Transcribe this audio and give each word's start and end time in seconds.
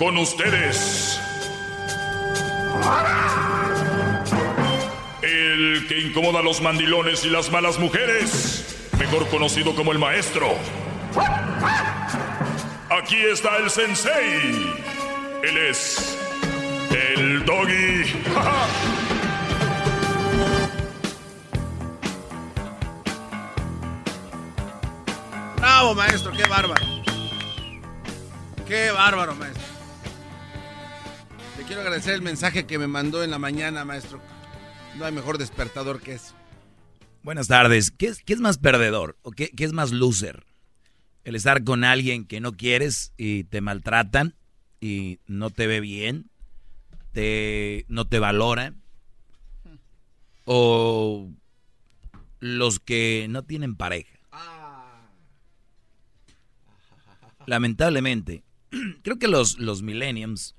con 0.00 0.16
ustedes. 0.16 1.20
El 5.20 5.86
que 5.86 6.00
incomoda 6.00 6.38
a 6.38 6.42
los 6.42 6.62
mandilones 6.62 7.26
y 7.26 7.28
las 7.28 7.50
malas 7.50 7.78
mujeres, 7.78 8.78
mejor 8.98 9.28
conocido 9.28 9.74
como 9.74 9.92
el 9.92 9.98
maestro. 9.98 10.56
Aquí 12.88 13.16
está 13.30 13.58
el 13.58 13.68
sensei. 13.68 14.72
Él 15.42 15.58
es 15.68 16.18
el 16.90 17.44
doggy. 17.44 18.22
Bravo, 25.58 25.94
maestro, 25.94 26.32
qué 26.32 26.48
bárbaro. 26.48 26.86
Qué 28.66 28.90
bárbaro, 28.92 29.34
maestro. 29.34 29.59
Quiero 31.70 31.82
agradecer 31.82 32.14
el 32.14 32.22
mensaje 32.22 32.66
que 32.66 32.80
me 32.80 32.88
mandó 32.88 33.22
en 33.22 33.30
la 33.30 33.38
mañana, 33.38 33.84
maestro. 33.84 34.20
No 34.98 35.04
hay 35.04 35.12
mejor 35.12 35.38
despertador 35.38 36.00
que 36.00 36.14
eso. 36.14 36.34
Buenas 37.22 37.46
tardes. 37.46 37.92
¿Qué 37.92 38.06
es, 38.06 38.24
qué 38.24 38.32
es 38.32 38.40
más 38.40 38.58
perdedor 38.58 39.16
o 39.22 39.30
qué, 39.30 39.50
qué, 39.50 39.66
es 39.66 39.72
más 39.72 39.92
loser? 39.92 40.44
El 41.22 41.36
estar 41.36 41.62
con 41.62 41.84
alguien 41.84 42.26
que 42.26 42.40
no 42.40 42.56
quieres 42.56 43.12
y 43.16 43.44
te 43.44 43.60
maltratan 43.60 44.34
y 44.80 45.20
no 45.28 45.50
te 45.50 45.68
ve 45.68 45.78
bien, 45.78 46.28
te, 47.12 47.84
no 47.86 48.04
te 48.04 48.18
valora. 48.18 48.74
O 50.46 51.30
los 52.40 52.80
que 52.80 53.28
no 53.30 53.44
tienen 53.44 53.76
pareja. 53.76 54.18
Lamentablemente, 57.46 58.42
creo 59.04 59.20
que 59.20 59.28
los, 59.28 59.60
los 59.60 59.82
millenniums, 59.82 60.56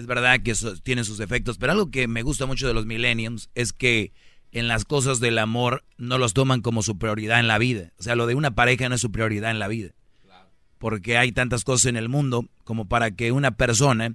es 0.00 0.06
verdad 0.06 0.40
que 0.40 0.54
tienen 0.82 1.04
sus 1.04 1.20
efectos, 1.20 1.58
pero 1.58 1.72
algo 1.72 1.90
que 1.90 2.08
me 2.08 2.22
gusta 2.22 2.46
mucho 2.46 2.66
de 2.66 2.72
los 2.72 2.86
millenniums 2.86 3.50
es 3.54 3.74
que 3.74 4.12
en 4.50 4.66
las 4.66 4.86
cosas 4.86 5.20
del 5.20 5.38
amor 5.38 5.84
no 5.98 6.16
los 6.16 6.32
toman 6.32 6.62
como 6.62 6.82
su 6.82 6.98
prioridad 6.98 7.38
en 7.38 7.48
la 7.48 7.58
vida. 7.58 7.92
O 7.98 8.02
sea, 8.02 8.16
lo 8.16 8.26
de 8.26 8.34
una 8.34 8.52
pareja 8.52 8.88
no 8.88 8.94
es 8.94 9.00
su 9.02 9.12
prioridad 9.12 9.50
en 9.50 9.58
la 9.58 9.68
vida. 9.68 9.90
Porque 10.78 11.18
hay 11.18 11.32
tantas 11.32 11.64
cosas 11.64 11.86
en 11.86 11.96
el 11.96 12.08
mundo 12.08 12.48
como 12.64 12.88
para 12.88 13.10
que 13.10 13.30
una 13.30 13.50
persona 13.50 14.14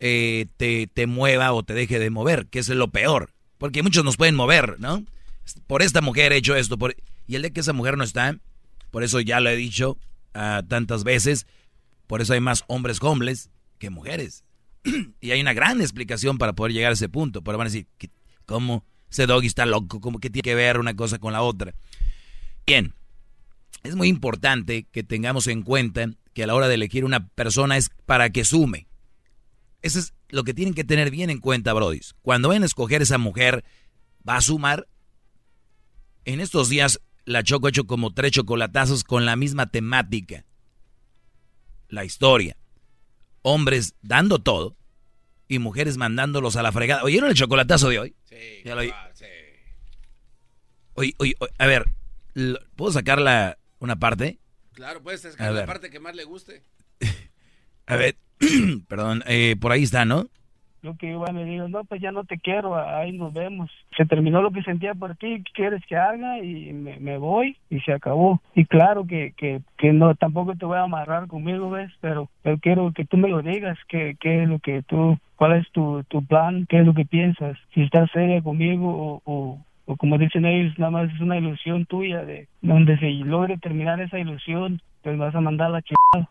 eh, 0.00 0.46
te, 0.56 0.86
te 0.86 1.06
mueva 1.06 1.52
o 1.52 1.62
te 1.62 1.74
deje 1.74 1.98
de 1.98 2.08
mover, 2.08 2.46
que 2.46 2.60
es 2.60 2.68
lo 2.70 2.88
peor. 2.88 3.34
Porque 3.58 3.82
muchos 3.82 4.04
nos 4.04 4.16
pueden 4.16 4.34
mover, 4.34 4.80
¿no? 4.80 5.04
Por 5.66 5.82
esta 5.82 6.00
mujer 6.00 6.32
he 6.32 6.36
hecho 6.36 6.56
esto. 6.56 6.78
Por... 6.78 6.96
Y 7.26 7.36
el 7.36 7.42
de 7.42 7.52
que 7.52 7.60
esa 7.60 7.74
mujer 7.74 7.98
no 7.98 8.04
está, 8.04 8.38
por 8.90 9.02
eso 9.02 9.20
ya 9.20 9.40
lo 9.40 9.50
he 9.50 9.56
dicho 9.56 9.98
uh, 10.34 10.66
tantas 10.66 11.04
veces, 11.04 11.46
por 12.06 12.22
eso 12.22 12.32
hay 12.32 12.40
más 12.40 12.64
hombres 12.68 12.98
homeless 13.02 13.50
que 13.78 13.90
mujeres. 13.90 14.44
y 15.20 15.30
hay 15.30 15.40
una 15.40 15.52
gran 15.52 15.80
explicación 15.80 16.38
para 16.38 16.54
poder 16.54 16.72
llegar 16.72 16.90
a 16.90 16.94
ese 16.94 17.08
punto. 17.08 17.42
Pero 17.42 17.58
van 17.58 17.66
a 17.66 17.70
decir, 17.70 17.86
¿cómo? 18.46 18.84
Ese 19.10 19.26
doggy 19.26 19.46
está 19.46 19.66
loco, 19.66 20.00
¿cómo 20.00 20.18
que 20.18 20.30
tiene 20.30 20.42
que 20.42 20.54
ver 20.54 20.78
una 20.78 20.94
cosa 20.94 21.18
con 21.18 21.32
la 21.32 21.42
otra? 21.42 21.74
Bien, 22.66 22.94
es 23.82 23.96
muy 23.96 24.08
importante 24.08 24.86
que 24.90 25.02
tengamos 25.02 25.46
en 25.46 25.62
cuenta 25.62 26.10
que 26.34 26.44
a 26.44 26.46
la 26.46 26.54
hora 26.54 26.68
de 26.68 26.74
elegir 26.74 27.04
una 27.04 27.28
persona 27.28 27.76
es 27.76 27.90
para 28.04 28.30
que 28.30 28.44
sume. 28.44 28.86
Eso 29.80 29.98
es 29.98 30.12
lo 30.28 30.44
que 30.44 30.54
tienen 30.54 30.74
que 30.74 30.84
tener 30.84 31.10
bien 31.10 31.30
en 31.30 31.38
cuenta, 31.38 31.72
Brody. 31.72 32.00
Cuando 32.22 32.48
vayan 32.48 32.64
a 32.64 32.66
escoger 32.66 33.00
esa 33.00 33.16
mujer, 33.16 33.64
¿va 34.28 34.36
a 34.36 34.40
sumar? 34.40 34.88
En 36.24 36.40
estos 36.40 36.68
días, 36.68 37.00
la 37.24 37.42
Choco 37.42 37.66
ha 37.66 37.70
hecho 37.70 37.86
como 37.86 38.12
tres 38.12 38.32
chocolatazos 38.32 39.04
con 39.04 39.24
la 39.24 39.36
misma 39.36 39.70
temática. 39.70 40.44
La 41.88 42.04
historia. 42.04 42.56
Hombres 43.42 43.94
dando 44.02 44.40
todo 44.40 44.77
y 45.48 45.58
mujeres 45.58 45.96
mandándolos 45.96 46.56
a 46.56 46.62
la 46.62 46.70
fregada. 46.72 47.02
¿Oyeron 47.02 47.30
el 47.30 47.34
chocolatazo 47.34 47.88
de 47.88 47.98
hoy? 47.98 48.16
Sí, 48.24 48.36
claro, 48.62 48.82
sí. 49.14 49.24
Oye, 50.94 51.14
oye, 51.18 51.34
oye, 51.38 51.52
a 51.58 51.66
ver, 51.66 51.86
¿puedo 52.76 52.92
sacar 52.92 53.20
la, 53.20 53.58
una 53.78 53.98
parte? 53.98 54.38
Claro, 54.74 55.02
puedes 55.02 55.22
sacar 55.22 55.52
la 55.52 55.66
parte 55.66 55.90
que 55.90 56.00
más 56.00 56.14
le 56.14 56.24
guste. 56.24 56.62
a 57.86 57.96
ver, 57.96 58.16
perdón, 58.88 59.24
eh, 59.26 59.56
por 59.60 59.72
ahí 59.72 59.82
está, 59.82 60.04
¿no? 60.04 60.28
Lo 60.82 60.96
que 60.96 61.10
igual 61.10 61.34
me 61.34 61.44
dijo, 61.44 61.68
no, 61.68 61.84
pues 61.84 62.00
ya 62.00 62.12
no 62.12 62.24
te 62.24 62.38
quiero, 62.38 62.76
ahí 62.76 63.12
nos 63.12 63.32
vemos. 63.32 63.70
Se 63.96 64.06
terminó 64.06 64.42
lo 64.42 64.52
que 64.52 64.62
sentía 64.62 64.94
por 64.94 65.16
ti, 65.16 65.42
¿qué 65.44 65.52
quieres 65.52 65.84
que 65.86 65.96
haga? 65.96 66.38
Y 66.38 66.72
me, 66.72 66.98
me, 67.00 67.18
voy 67.18 67.56
y 67.68 67.80
se 67.80 67.92
acabó. 67.92 68.40
Y 68.54 68.64
claro 68.64 69.06
que, 69.06 69.32
que, 69.36 69.60
que 69.76 69.92
no, 69.92 70.14
tampoco 70.14 70.54
te 70.54 70.64
voy 70.64 70.78
a 70.78 70.82
amarrar 70.82 71.26
conmigo, 71.26 71.70
¿ves? 71.70 71.90
Pero, 72.00 72.28
pero 72.42 72.58
quiero 72.58 72.92
que 72.92 73.04
tú 73.04 73.16
me 73.16 73.28
lo 73.28 73.42
digas, 73.42 73.76
qué 73.88 74.16
que 74.20 74.42
es 74.42 74.48
lo 74.48 74.60
que 74.60 74.82
tú, 74.82 75.18
cuál 75.36 75.54
es 75.54 75.70
tu, 75.72 76.04
tu 76.04 76.24
plan, 76.24 76.66
qué 76.68 76.78
es 76.78 76.86
lo 76.86 76.94
que 76.94 77.04
piensas, 77.04 77.58
si 77.74 77.82
estás 77.82 78.10
seria 78.12 78.40
conmigo 78.40 78.88
o, 78.88 79.22
o, 79.24 79.58
o 79.86 79.96
como 79.96 80.18
dicen 80.18 80.44
ellos, 80.44 80.78
nada 80.78 80.90
más 80.90 81.12
es 81.12 81.20
una 81.20 81.38
ilusión 81.38 81.86
tuya 81.86 82.24
de 82.24 82.46
donde 82.60 82.98
se 82.98 83.10
logre 83.10 83.58
terminar 83.58 84.00
esa 84.00 84.18
ilusión, 84.18 84.80
pues 85.02 85.18
vas 85.18 85.34
a 85.34 85.40
mandar 85.40 85.70
la 85.70 85.82
chingada. 85.82 86.30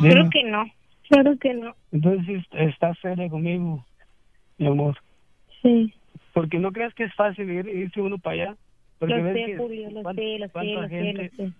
Creo 0.00 0.28
que 0.30 0.42
no. 0.44 0.64
Claro 1.08 1.36
que 1.38 1.54
no. 1.54 1.74
Entonces, 1.92 2.44
¿estás 2.52 2.98
seria 3.00 3.28
conmigo, 3.28 3.84
mi 4.58 4.66
amor? 4.66 4.96
Sí. 5.62 5.92
Porque 6.32 6.58
no 6.58 6.72
creas 6.72 6.92
que 6.94 7.04
es 7.04 7.14
fácil 7.14 7.50
ir, 7.50 7.66
irse 7.68 8.00
uno 8.00 8.18
para 8.18 8.34
allá. 8.34 8.56
Porque 8.98 9.14
lo 9.16 9.22
ves 9.24 9.34
sé, 9.34 9.44
que 9.46 9.56
Julio, 9.58 9.90
lo 9.90 10.02
cuánta- 10.02 10.22
sé, 10.22 10.38
lo 10.38 10.48
sé, 10.48 10.64
lo 10.74 10.82
sé, 10.82 10.88
gente- 10.88 11.30
lo 11.36 11.44
sé. 11.48 11.52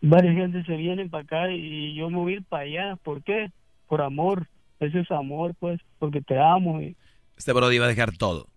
Varias 0.00 0.34
gente 0.36 0.64
se 0.64 0.76
vienen 0.76 1.08
para 1.10 1.24
acá 1.24 1.50
y 1.50 1.94
yo 1.94 2.10
me 2.10 2.18
voy 2.18 2.32
a 2.34 2.36
ir 2.36 2.42
para 2.44 2.64
allá. 2.64 2.96
¿Por 2.96 3.22
qué? 3.22 3.50
Por 3.88 4.02
amor. 4.02 4.48
Eso 4.80 4.98
es 4.98 5.10
amor, 5.10 5.54
pues, 5.58 5.80
porque 5.98 6.20
te 6.20 6.38
amo. 6.38 6.80
Y, 6.82 6.96
Este 7.36 7.52
Brody 7.52 7.78
va 7.78 7.86
a 7.86 7.88
dejar 7.88 8.16
todo. 8.16 8.48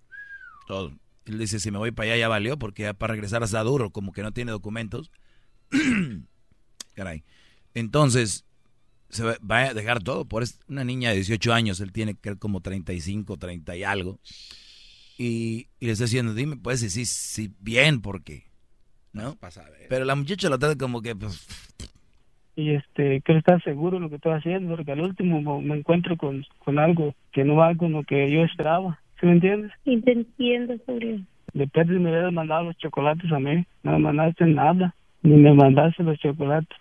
Todo. 0.68 0.92
Él 1.26 1.40
dice, 1.40 1.60
si 1.60 1.72
me 1.72 1.78
voy 1.78 1.92
para 1.92 2.12
allá 2.12 2.20
ya 2.22 2.28
valió, 2.28 2.58
porque 2.58 2.84
ya 2.84 2.94
para 2.94 3.14
regresar 3.14 3.44
está 3.44 3.62
duro, 3.64 3.92
como 3.92 4.12
que 4.14 4.24
no 4.24 4.32
tiene 4.32 4.52
documentos. 4.52 5.12
Caray. 6.96 7.24
Entonces, 7.74 8.46
se 9.10 9.24
va, 9.24 9.60
a 9.60 9.74
dejar 9.74 10.02
todo. 10.04 10.26
Por 10.26 10.44
es- 10.44 10.60
una 10.68 10.84
niña 10.84 11.10
de 11.10 11.16
18 11.16 11.54
años, 11.54 11.80
él 11.80 11.92
tiene 11.92 12.16
que 12.16 12.36
como 12.38 12.62
35, 12.62 13.38
30 13.38 13.76
y 13.76 13.84
algo. 13.84 14.20
Y, 15.18 15.68
y 15.80 15.86
le 15.88 15.92
está 15.94 16.04
diciendo, 16.06 16.34
dime, 16.34 16.58
pues, 16.58 16.80
si 16.82 16.90
sí, 16.90 17.06
sí, 17.06 17.52
bien, 17.60 18.02
porque. 18.02 18.44
¿No? 19.14 19.36
Pasa 19.36 19.62
a 19.66 19.70
ver. 19.70 19.88
Pero 19.90 20.06
la 20.06 20.16
muchacha 20.16 20.48
lo 20.50 20.60
trata 20.60 20.78
como 20.78 21.02
que, 21.02 21.16
pues, 21.16 21.48
y 22.56 22.72
este, 22.72 23.22
quiero 23.22 23.38
estar 23.40 23.64
seguro 23.64 23.98
de 23.98 24.02
lo 24.02 24.10
que 24.10 24.16
estoy 24.16 24.34
haciendo, 24.34 24.76
porque 24.76 24.92
al 24.92 25.02
último 25.02 25.42
mo- 25.44 25.62
me 25.62 25.78
encuentro 25.78 26.18
con, 26.18 26.44
con 26.58 26.80
algo 26.80 27.14
que 27.32 27.44
no 27.44 27.56
va 27.56 27.76
con 27.76 27.92
lo 27.92 28.04
que 28.04 28.32
yo 28.32 28.42
esperaba. 28.44 29.00
¿Sí 29.20 29.28
me 29.28 29.34
entiendes? 29.34 29.72
Y 29.86 30.02
te 30.02 30.12
entiendo, 30.12 30.76
Julio. 30.86 31.22
De 31.54 31.68
Pedro 31.68 32.00
me 32.00 32.10
hubieras 32.10 32.34
mandado 32.34 32.64
los 32.66 32.78
chocolates 32.78 33.32
a 33.32 33.40
mí. 33.40 33.64
No 33.84 33.92
me 33.94 34.00
mandaste 34.00 34.46
nada. 34.46 34.96
Ni 35.22 35.36
me 35.36 35.54
mandaste 35.54 36.02
los 36.04 36.18
chocolates. 36.20 36.76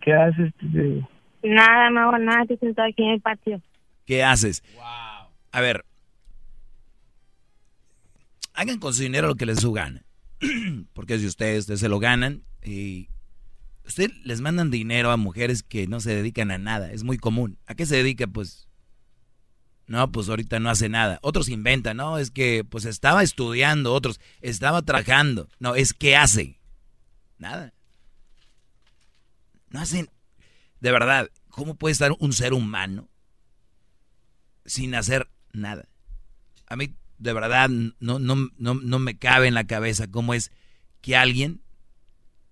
¿Qué 0.00 0.12
haces? 0.12 0.52
Te- 0.72 1.04
Nada, 1.42 1.90
no 1.90 2.00
hago 2.00 2.18
nada, 2.18 2.42
estoy 2.42 2.58
sentado 2.58 2.88
aquí 2.88 3.02
en 3.02 3.10
el 3.10 3.20
patio. 3.20 3.60
¿qué 4.10 4.24
haces? 4.24 4.64
Wow. 4.74 5.28
A 5.52 5.60
ver, 5.60 5.84
hagan 8.54 8.80
con 8.80 8.92
su 8.92 9.02
dinero 9.02 9.28
lo 9.28 9.36
que 9.36 9.46
les 9.46 9.60
su 9.60 9.70
gana. 9.70 10.04
Porque 10.94 11.14
ustedes, 11.14 11.60
ustedes 11.60 11.78
se 11.78 11.88
lo 11.88 12.00
ganan 12.00 12.42
y 12.60 13.08
ustedes 13.86 14.10
les 14.24 14.40
mandan 14.40 14.72
dinero 14.72 15.12
a 15.12 15.16
mujeres 15.16 15.62
que 15.62 15.86
no 15.86 16.00
se 16.00 16.12
dedican 16.12 16.50
a 16.50 16.58
nada. 16.58 16.90
Es 16.90 17.04
muy 17.04 17.18
común. 17.18 17.56
¿A 17.66 17.76
qué 17.76 17.86
se 17.86 17.98
dedica? 17.98 18.26
Pues, 18.26 18.68
no, 19.86 20.10
pues 20.10 20.28
ahorita 20.28 20.58
no 20.58 20.70
hace 20.70 20.88
nada. 20.88 21.20
Otros 21.22 21.48
inventan, 21.48 21.98
no, 21.98 22.18
es 22.18 22.32
que 22.32 22.64
pues 22.68 22.86
estaba 22.86 23.22
estudiando, 23.22 23.94
otros 23.94 24.18
estaba 24.40 24.82
trabajando. 24.82 25.48
No, 25.60 25.76
es 25.76 25.92
que 25.92 26.16
hace. 26.16 26.58
Nada. 27.38 27.72
No 29.68 29.78
hacen. 29.78 30.10
De 30.80 30.90
verdad, 30.92 31.30
¿cómo 31.48 31.74
puede 31.74 31.92
estar 31.92 32.12
un 32.18 32.32
ser 32.32 32.52
humano 32.52 33.08
sin 34.64 34.94
hacer 34.94 35.28
nada? 35.52 35.88
A 36.66 36.76
mí, 36.76 36.94
de 37.18 37.32
verdad, 37.32 37.68
no, 37.68 38.18
no, 38.18 38.48
no, 38.56 38.74
no 38.74 38.98
me 38.98 39.18
cabe 39.18 39.48
en 39.48 39.54
la 39.54 39.66
cabeza 39.66 40.06
cómo 40.10 40.32
es 40.34 40.50
que 41.02 41.16
alguien 41.16 41.62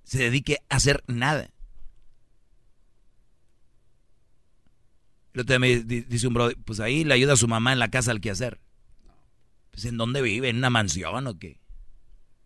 se 0.04 0.18
dedique 0.18 0.58
a 0.68 0.76
hacer 0.76 1.04
nada. 1.06 1.50
El 5.34 5.42
otro 5.42 5.52
día 5.52 5.58
me 5.58 5.82
di- 5.84 6.00
dice 6.02 6.26
un 6.26 6.34
brother, 6.34 6.56
pues 6.64 6.80
ahí 6.80 7.04
le 7.04 7.14
ayuda 7.14 7.34
a 7.34 7.36
su 7.36 7.46
mamá 7.48 7.72
en 7.72 7.78
la 7.78 7.88
casa 7.90 8.10
al 8.10 8.20
quehacer. 8.20 8.60
Pues 9.70 9.84
¿en 9.84 9.96
dónde 9.96 10.20
vive? 10.22 10.48
¿En 10.48 10.56
una 10.56 10.70
mansión 10.70 11.26
o 11.26 11.38
qué? 11.38 11.60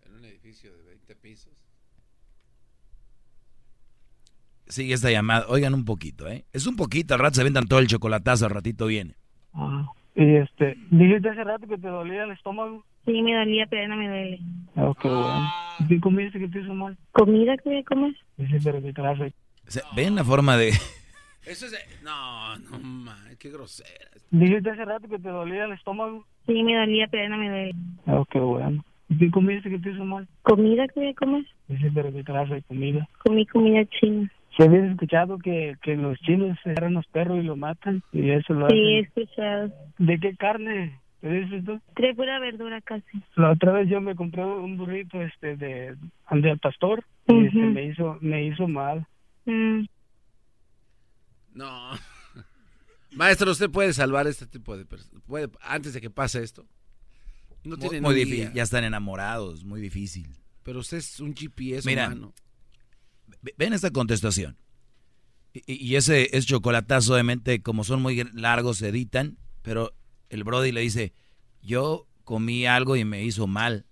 En 0.02 0.14
un 0.14 0.24
edificio 0.24 0.76
de 0.76 0.82
20 0.82 1.16
pisos. 1.16 1.52
Sigue 4.66 4.94
esta 4.94 5.10
llamada. 5.10 5.46
Oigan 5.48 5.74
un 5.74 5.84
poquito, 5.84 6.28
¿eh? 6.28 6.44
Es 6.52 6.66
un 6.66 6.76
poquito, 6.76 7.14
al 7.14 7.20
rato 7.20 7.36
se 7.36 7.44
vendan 7.44 7.66
todo 7.66 7.80
el 7.80 7.86
chocolatazo, 7.86 8.46
al 8.46 8.52
ratito 8.52 8.86
viene. 8.86 9.14
Ah, 9.54 9.86
y 10.14 10.36
este, 10.36 10.76
dijiste 10.90 11.28
hace 11.30 11.44
rato 11.44 11.66
que 11.66 11.78
te 11.78 11.88
dolía 11.88 12.24
el 12.24 12.32
estómago. 12.32 12.84
Sí, 13.04 13.20
me 13.22 13.34
dolía, 13.34 13.66
pero 13.68 13.82
ya 13.82 13.88
no 13.88 13.96
me 13.96 14.08
duele. 14.08 14.40
Ah, 14.76 14.92
qué 15.00 15.08
bueno. 15.08 15.52
¿Y 15.80 15.88
¿Qué 15.88 16.00
comiste 16.00 16.38
que 16.38 16.48
te 16.48 16.60
hizo 16.60 16.74
mal? 16.74 16.96
¿Comida 17.12 17.56
que 17.56 17.68
voy 17.68 17.78
a 17.78 17.84
comer? 17.84 18.16
Dice, 18.36 18.58
pero 18.62 18.80
qué 18.80 18.92
clase. 18.92 19.32
O 19.66 19.70
sea, 19.70 19.82
¿Ven 19.96 20.14
la 20.14 20.24
forma 20.24 20.56
de, 20.56 20.70
Eso 21.46 21.66
es. 21.66 21.74
No, 22.04 22.56
no, 22.58 22.78
ma, 22.78 23.16
qué 23.38 23.50
grosera. 23.50 24.10
Dijiste 24.30 24.70
hace 24.70 24.84
rato 24.84 25.08
que 25.08 25.18
te 25.18 25.28
dolía 25.28 25.64
el 25.64 25.72
estómago. 25.72 26.24
Sí, 26.46 26.62
me 26.62 26.76
dolía, 26.76 27.08
pero 27.10 27.24
ya 27.24 27.28
no 27.30 27.38
me 27.38 27.48
duele. 27.48 27.74
Oh, 28.06 28.24
qué 28.26 28.38
bueno. 28.38 28.84
¿Y 29.08 29.18
qué 29.18 29.30
comiste 29.30 29.68
que 29.68 29.78
te 29.78 29.90
hizo 29.90 30.04
mal? 30.04 30.28
¿Comida 30.42 30.86
que 30.88 31.00
voy 31.00 31.08
a 31.08 31.14
comer? 31.14 31.44
Dice, 31.68 31.90
pero 31.92 32.12
qué 32.12 32.22
clase 32.22 32.54
de 32.54 32.62
comida. 32.62 33.08
Comí 33.24 33.44
comida 33.46 33.84
china. 34.00 34.30
¿Se 34.56 34.64
habías 34.64 34.90
escuchado 34.90 35.38
que, 35.38 35.76
que 35.82 35.96
los 35.96 36.18
chinos 36.20 36.58
se 36.62 36.70
agarran 36.70 36.94
los 36.94 37.06
perros 37.06 37.38
y 37.38 37.42
lo 37.46 37.56
matan? 37.56 38.02
Y 38.12 38.30
eso 38.30 38.52
lo 38.54 38.68
Sí, 38.68 38.76
he 38.76 39.00
hacen. 39.00 39.04
escuchado. 39.22 39.72
¿De 39.98 40.18
qué 40.20 40.36
carne? 40.36 41.00
¿Te 41.20 41.30
dices 41.32 41.64
tú? 41.64 41.80
Trae 41.94 42.14
pura 42.14 42.38
verdura 42.40 42.80
casi. 42.80 43.22
La 43.36 43.52
otra 43.52 43.72
vez 43.72 43.88
yo 43.88 44.00
me 44.00 44.14
compré 44.16 44.44
un 44.44 44.76
burrito 44.76 45.22
este 45.22 45.56
de, 45.56 45.96
de 46.30 46.50
al 46.50 46.58
pastor 46.58 47.04
y 47.28 47.46
este, 47.46 47.58
me 47.58 47.84
hizo 47.86 48.18
me 48.20 48.44
hizo 48.46 48.66
mal. 48.68 49.06
Mm, 49.46 49.84
No. 51.54 51.90
Maestro, 53.12 53.50
¿usted 53.52 53.70
puede 53.70 53.92
salvar 53.92 54.26
este 54.26 54.46
tipo 54.46 54.76
de 54.76 54.84
personas? 54.86 55.22
¿Puede, 55.26 55.48
antes 55.60 55.92
de 55.92 56.00
que 56.00 56.10
pase 56.10 56.42
esto? 56.42 56.64
No 57.64 57.76
Muy, 57.76 57.88
tiene 57.88 58.00
muy 58.00 58.14
difícil. 58.14 58.52
Ya 58.52 58.62
están 58.64 58.84
enamorados, 58.84 59.64
muy 59.64 59.80
difícil. 59.80 60.26
Pero 60.64 60.80
usted 60.80 60.96
es 60.98 61.20
un 61.20 61.34
GPS 61.34 61.86
Mira. 61.88 62.06
humano. 62.06 62.32
Ve- 63.40 63.54
Ven 63.56 63.72
esta 63.72 63.90
contestación. 63.90 64.56
Y, 65.52 65.62
y 65.86 65.96
ese 65.96 66.36
es 66.36 66.46
chocolatazo, 66.46 67.14
obviamente, 67.14 67.62
como 67.62 67.84
son 67.84 68.02
muy 68.02 68.22
largos, 68.34 68.78
se 68.78 68.88
editan, 68.88 69.38
pero 69.62 69.94
el 70.30 70.44
Brody 70.44 70.72
le 70.72 70.80
dice, 70.80 71.12
yo 71.62 72.06
comí 72.24 72.66
algo 72.66 72.96
y 72.96 73.04
me 73.04 73.22
hizo 73.24 73.46
mal. 73.46 73.84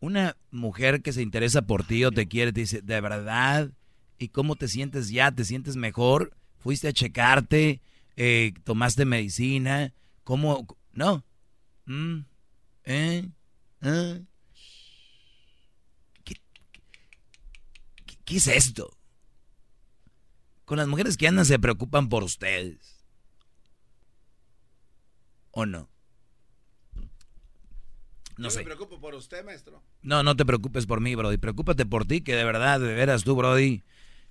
Una 0.00 0.36
mujer 0.50 1.02
que 1.02 1.12
se 1.12 1.22
interesa 1.22 1.62
por 1.62 1.84
ti 1.84 2.04
o 2.04 2.12
te 2.12 2.28
quiere, 2.28 2.52
te 2.52 2.60
dice, 2.60 2.82
¿de 2.82 3.00
verdad? 3.00 3.70
¿Y 4.18 4.28
cómo 4.28 4.56
te 4.56 4.68
sientes 4.68 5.08
ya? 5.08 5.32
¿Te 5.32 5.44
sientes 5.44 5.76
mejor? 5.76 6.36
¿Fuiste 6.58 6.88
a 6.88 6.92
checarte? 6.92 7.80
Eh, 8.16 8.52
¿Tomaste 8.64 9.04
medicina? 9.04 9.92
¿Cómo? 10.24 10.66
No. 10.92 11.24
Mm, 11.86 12.18
¿Eh? 12.84 13.28
¿Eh? 13.82 14.22
Qué- 18.26 18.36
es 18.36 18.46
esto? 18.48 18.94
Con 20.66 20.76
las 20.78 20.88
mujeres 20.88 21.16
que 21.16 21.26
andan 21.28 21.46
se 21.46 21.58
preocupan 21.58 22.08
por 22.10 22.22
ustedes. 22.24 23.02
¿O 25.52 25.64
no? 25.64 25.88
No 28.36 28.44
Yo 28.44 28.50
sé. 28.50 28.58
me 28.58 28.64
preocupo 28.66 29.00
por 29.00 29.14
usted, 29.14 29.42
maestro. 29.44 29.82
No, 30.02 30.22
no 30.22 30.36
te 30.36 30.44
preocupes 30.44 30.84
por 30.84 31.00
mí, 31.00 31.14
Brody. 31.14 31.38
Preocúpate 31.38 31.86
por 31.86 32.04
ti, 32.04 32.20
que 32.20 32.34
de 32.36 32.44
verdad, 32.44 32.78
de 32.80 32.92
veras 32.92 33.24
tú, 33.24 33.34
Brody, 33.34 33.82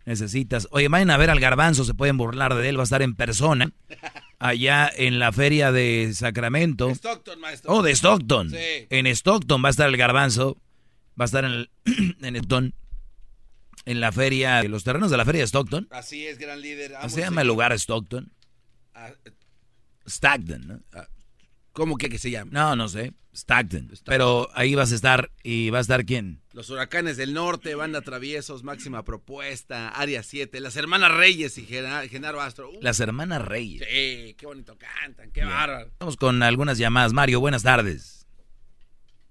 necesitas. 0.06 0.68
Oye, 0.70 0.88
vayan 0.90 1.10
a 1.10 1.18
ver 1.18 1.32
al 1.32 1.40
garbanzo, 1.40 1.84
se 1.86 1.96
pueden 1.96 2.18
burlar 2.18 2.54
de 2.54 2.70
él, 2.70 2.78
va 2.78 2.82
a 2.82 2.84
estar 2.84 3.02
en 3.02 3.16
persona, 3.16 3.72
allá 4.40 4.92
en 4.96 5.18
la 5.18 5.32
feria 5.32 5.72
de 5.72 6.12
Sacramento. 6.14 6.92
Stockton, 6.92 7.40
maestro. 7.40 7.72
Oh, 7.74 7.82
de 7.82 7.96
Stockton. 7.96 8.52
Sí. 8.52 8.86
En 8.92 9.08
Stockton 9.08 9.64
va 9.64 9.70
a 9.70 9.72
estar 9.72 9.90
el 9.90 9.98
garbanzo, 9.98 10.62
va 11.20 11.24
a 11.24 11.26
estar 11.26 11.44
en, 11.46 11.52
el, 11.52 11.70
en 12.22 12.36
Stockton, 12.36 12.76
en 13.86 14.00
la 14.00 14.12
feria, 14.12 14.62
en 14.62 14.72
los 14.72 14.84
terrenos 14.84 15.12
de 15.12 15.18
la 15.18 15.26
feria 15.26 15.42
de 15.42 15.48
Stockton. 15.48 15.88
Así 15.92 16.26
es, 16.26 16.38
gran 16.38 16.62
líder. 16.62 16.92
¿Cómo 16.92 17.04
Amo 17.04 17.10
se 17.10 17.22
llama 17.22 17.42
el 17.42 17.48
lugar 17.48 17.72
Stockton? 17.74 18.32
Ah, 18.94 19.12
Stockton, 20.06 20.68
¿no? 20.68 20.80
¿Cómo 21.72 21.98
que, 21.98 22.10
que 22.10 22.18
se 22.18 22.32
llama? 22.32 22.52
No, 22.54 22.76
no 22.76 22.88
sé. 22.88 23.14
Stockton. 23.34 23.92
Pero 24.06 24.48
ahí 24.54 24.76
vas 24.76 24.94
a 24.94 24.96
estar, 24.96 25.30
¿y 25.44 25.70
va 25.70 25.80
a 25.80 25.82
estar 25.82 26.06
quién? 26.06 26.42
Los 26.54 26.70
huracanes 26.70 27.18
del 27.18 27.34
norte, 27.34 27.76
banda 27.76 28.00
traviesos, 28.02 28.64
máxima 28.64 29.04
propuesta, 29.04 29.90
área 29.90 30.24
7, 30.24 30.62
las 30.62 30.78
hermanas 30.78 31.12
Reyes 31.14 31.58
y 31.58 31.66
Gena- 31.66 32.08
Genaro 32.08 32.40
Astro. 32.40 32.70
Uh, 32.72 32.80
Las 32.82 33.02
hermanas 33.02 33.42
Reyes. 33.44 33.82
Sí, 33.90 34.36
qué 34.38 34.46
bonito 34.46 34.78
cantan, 34.78 35.32
qué 35.32 35.44
bárbaro. 35.44 35.92
Vamos 36.00 36.16
con 36.16 36.42
algunas 36.44 36.78
llamadas. 36.78 37.12
Mario, 37.12 37.42
buenas 37.42 37.64
tardes. 37.64 38.26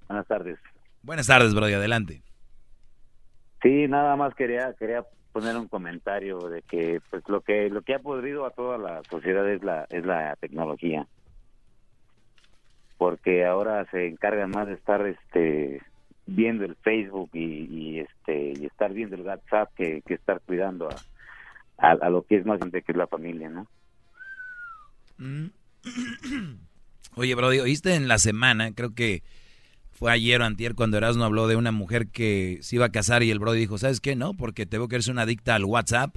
Buenas 0.07 0.27
tardes. 0.27 0.59
Buenas 1.01 1.27
tardes, 1.27 1.55
Brody, 1.55 1.73
adelante. 1.73 2.23
Sí, 3.65 3.89
nada 3.89 4.15
más 4.15 4.35
quería 4.35 4.75
quería 4.79 5.07
poner 5.33 5.57
un 5.57 5.69
comentario 5.69 6.39
de 6.51 6.61
que 6.61 7.01
pues 7.09 7.27
lo 7.29 7.41
que 7.41 7.71
lo 7.71 7.81
que 7.81 7.95
ha 7.95 7.99
podrido 7.99 8.45
a 8.45 8.51
toda 8.51 8.77
la 8.77 9.03
sociedad 9.09 9.51
es 9.51 9.65
la 9.65 9.87
es 9.89 10.05
la 10.05 10.37
tecnología. 10.37 11.07
Porque 12.99 13.47
ahora 13.47 13.87
se 13.91 14.07
encargan 14.07 14.51
más 14.51 14.67
de 14.67 14.75
estar 14.75 15.07
este 15.07 15.81
viendo 16.27 16.67
el 16.67 16.77
Facebook 16.77 17.31
y, 17.33 18.01
este 18.01 18.53
y 18.61 18.67
estar 18.67 18.93
viendo 18.93 19.17
el 19.17 19.23
WhatsApp 19.23 19.73
que, 19.75 20.03
que 20.03 20.15
estar 20.15 20.43
cuidando 20.43 20.91
a, 20.91 20.97
a, 21.79 21.93
a 21.93 22.11
lo 22.11 22.23
que 22.23 22.37
es 22.37 22.45
más 22.45 22.57
importante 22.57 22.83
que 22.83 22.93
es 22.93 22.99
la 22.99 23.07
familia, 23.07 23.49
¿no? 23.49 23.67
Mm. 25.17 25.47
Oye, 27.17 27.35
Brody, 27.35 27.61
¿oíste 27.61 27.95
en 27.95 28.09
la 28.09 28.19
semana? 28.19 28.75
Creo 28.75 28.95
que 28.95 29.23
fue 29.95 30.13
ayer 30.13 30.41
o 30.41 30.45
antier 30.45 30.75
cuando 30.75 30.97
Erasmo 30.97 31.25
habló 31.25 31.47
de 31.47 31.57
una 31.57 31.73
mujer 31.73 32.09
que 32.09 32.59
se 32.63 32.77
iba 32.77 32.87
a 32.87 32.93
casar 32.93 33.23
y 33.23 33.31
el 33.31 33.39
Brody 33.39 33.61
dijo, 33.61 33.79
¿sabes 33.79 34.01
qué? 34.01 34.17
No, 34.17 34.35
porque 34.35 34.67
te 34.67 34.77
veo 34.77 34.89
que 34.89 34.97
eres 34.97 35.09
una 35.09 35.23
adicta 35.23 35.55
al 35.55 35.65
WhatsApp. 35.65 36.17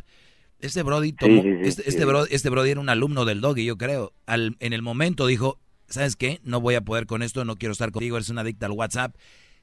Este 0.59 0.81
Brody 0.81 1.13
tomó, 1.13 1.43
sí, 1.43 1.49
sí, 1.49 1.67
este, 1.67 1.87
este, 1.87 2.35
este 2.35 2.49
Brody 2.49 2.71
era 2.71 2.79
un 2.79 2.89
alumno 2.89 3.23
del 3.23 3.39
Doggy, 3.39 3.63
yo 3.63 3.77
creo. 3.77 4.13
Al, 4.25 4.57
en 4.59 4.73
el 4.73 4.81
momento 4.81 5.27
dijo, 5.27 5.59
¿sabes 5.87 6.15
qué? 6.15 6.41
No 6.43 6.59
voy 6.59 6.73
a 6.73 6.81
poder 6.81 7.05
con 7.05 7.21
esto, 7.21 7.45
no 7.45 7.55
quiero 7.55 7.71
estar 7.71 7.91
contigo, 7.91 8.17
eres 8.17 8.29
una 8.29 8.41
adicta 8.41 8.65
al 8.65 8.71
WhatsApp. 8.71 9.15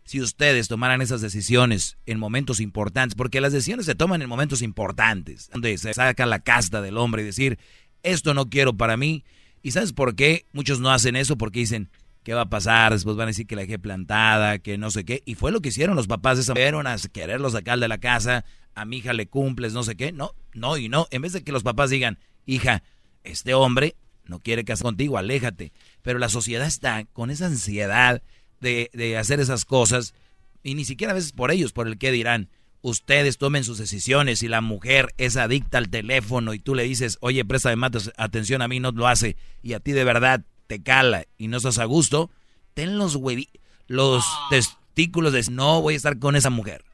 Si 0.04 0.20
ustedes 0.20 0.68
tomaran 0.68 1.02
esas 1.02 1.20
decisiones 1.20 1.96
en 2.06 2.18
momentos 2.20 2.60
importantes, 2.60 3.16
porque 3.16 3.40
las 3.40 3.52
decisiones 3.52 3.86
se 3.86 3.96
toman 3.96 4.22
en 4.22 4.28
momentos 4.28 4.62
importantes, 4.62 5.50
donde 5.52 5.76
se 5.78 5.92
saca 5.94 6.26
la 6.26 6.38
casta 6.38 6.82
del 6.82 6.98
hombre 6.98 7.22
y 7.22 7.26
decir, 7.26 7.58
esto 8.04 8.32
no 8.32 8.48
quiero 8.48 8.76
para 8.76 8.96
mí. 8.96 9.24
¿Y 9.62 9.72
sabes 9.72 9.92
por 9.92 10.14
qué 10.14 10.44
muchos 10.52 10.78
no 10.78 10.92
hacen 10.92 11.16
eso? 11.16 11.36
Porque 11.36 11.60
dicen, 11.60 11.90
¿qué 12.24 12.34
va 12.34 12.42
a 12.42 12.50
pasar? 12.50 12.92
Después 12.92 13.16
van 13.16 13.28
a 13.28 13.30
decir 13.30 13.46
que 13.46 13.54
la 13.54 13.62
dejé 13.62 13.78
plantada, 13.78 14.58
que 14.58 14.76
no 14.78 14.90
sé 14.90 15.04
qué. 15.04 15.22
Y 15.24 15.36
fue 15.36 15.52
lo 15.52 15.60
que 15.60 15.68
hicieron 15.68 15.94
los 15.94 16.08
papás 16.08 16.36
de 16.36 16.42
esa 16.42 16.52
a 16.52 17.08
quererlo 17.12 17.50
sacar 17.50 17.78
de 17.78 17.86
la 17.86 17.98
casa, 17.98 18.44
a 18.74 18.84
mi 18.84 18.96
hija 18.96 19.12
le 19.12 19.28
cumples, 19.28 19.72
no 19.72 19.84
sé 19.84 19.94
qué. 19.96 20.10
No, 20.10 20.34
no 20.52 20.76
y 20.76 20.88
no. 20.88 21.06
En 21.10 21.22
vez 21.22 21.32
de 21.32 21.44
que 21.44 21.52
los 21.52 21.62
papás 21.62 21.90
digan, 21.90 22.18
hija, 22.46 22.82
este 23.22 23.54
hombre 23.54 23.94
no 24.24 24.40
quiere 24.40 24.64
casar 24.64 24.84
contigo, 24.84 25.18
aléjate. 25.18 25.72
Pero 26.02 26.18
la 26.18 26.28
sociedad 26.28 26.66
está 26.66 27.04
con 27.12 27.30
esa 27.30 27.46
ansiedad 27.46 28.22
de, 28.60 28.90
de 28.94 29.16
hacer 29.18 29.38
esas 29.38 29.64
cosas 29.64 30.14
y 30.62 30.74
ni 30.74 30.84
siquiera 30.84 31.12
a 31.12 31.14
veces 31.14 31.32
por 31.32 31.52
ellos, 31.52 31.72
por 31.72 31.86
el 31.86 31.98
que 31.98 32.10
dirán. 32.10 32.48
Ustedes 32.80 33.38
tomen 33.38 33.64
sus 33.64 33.78
decisiones. 33.78 34.40
Si 34.40 34.48
la 34.48 34.60
mujer 34.60 35.14
es 35.16 35.36
adicta 35.36 35.78
al 35.78 35.88
teléfono 35.88 36.52
y 36.52 36.58
tú 36.58 36.74
le 36.74 36.82
dices, 36.82 37.16
oye, 37.20 37.44
préstame 37.44 37.76
más 37.76 38.12
atención 38.16 38.60
a 38.60 38.68
mí, 38.68 38.80
no 38.80 38.90
lo 38.90 39.06
hace, 39.06 39.36
y 39.62 39.72
a 39.72 39.80
ti 39.80 39.92
de 39.92 40.04
verdad 40.04 40.44
te 40.66 40.82
cala 40.82 41.24
y 41.38 41.48
no 41.48 41.56
estás 41.58 41.78
a 41.78 41.84
gusto, 41.84 42.30
ten 42.74 42.98
los 42.98 43.16
huevi 43.16 43.48
los 43.86 44.24
testículos 44.50 45.32
de 45.32 45.44
no 45.50 45.82
voy 45.82 45.94
a 45.94 45.96
estar 45.96 46.18
con 46.18 46.36
esa 46.36 46.50
mujer. 46.50 46.84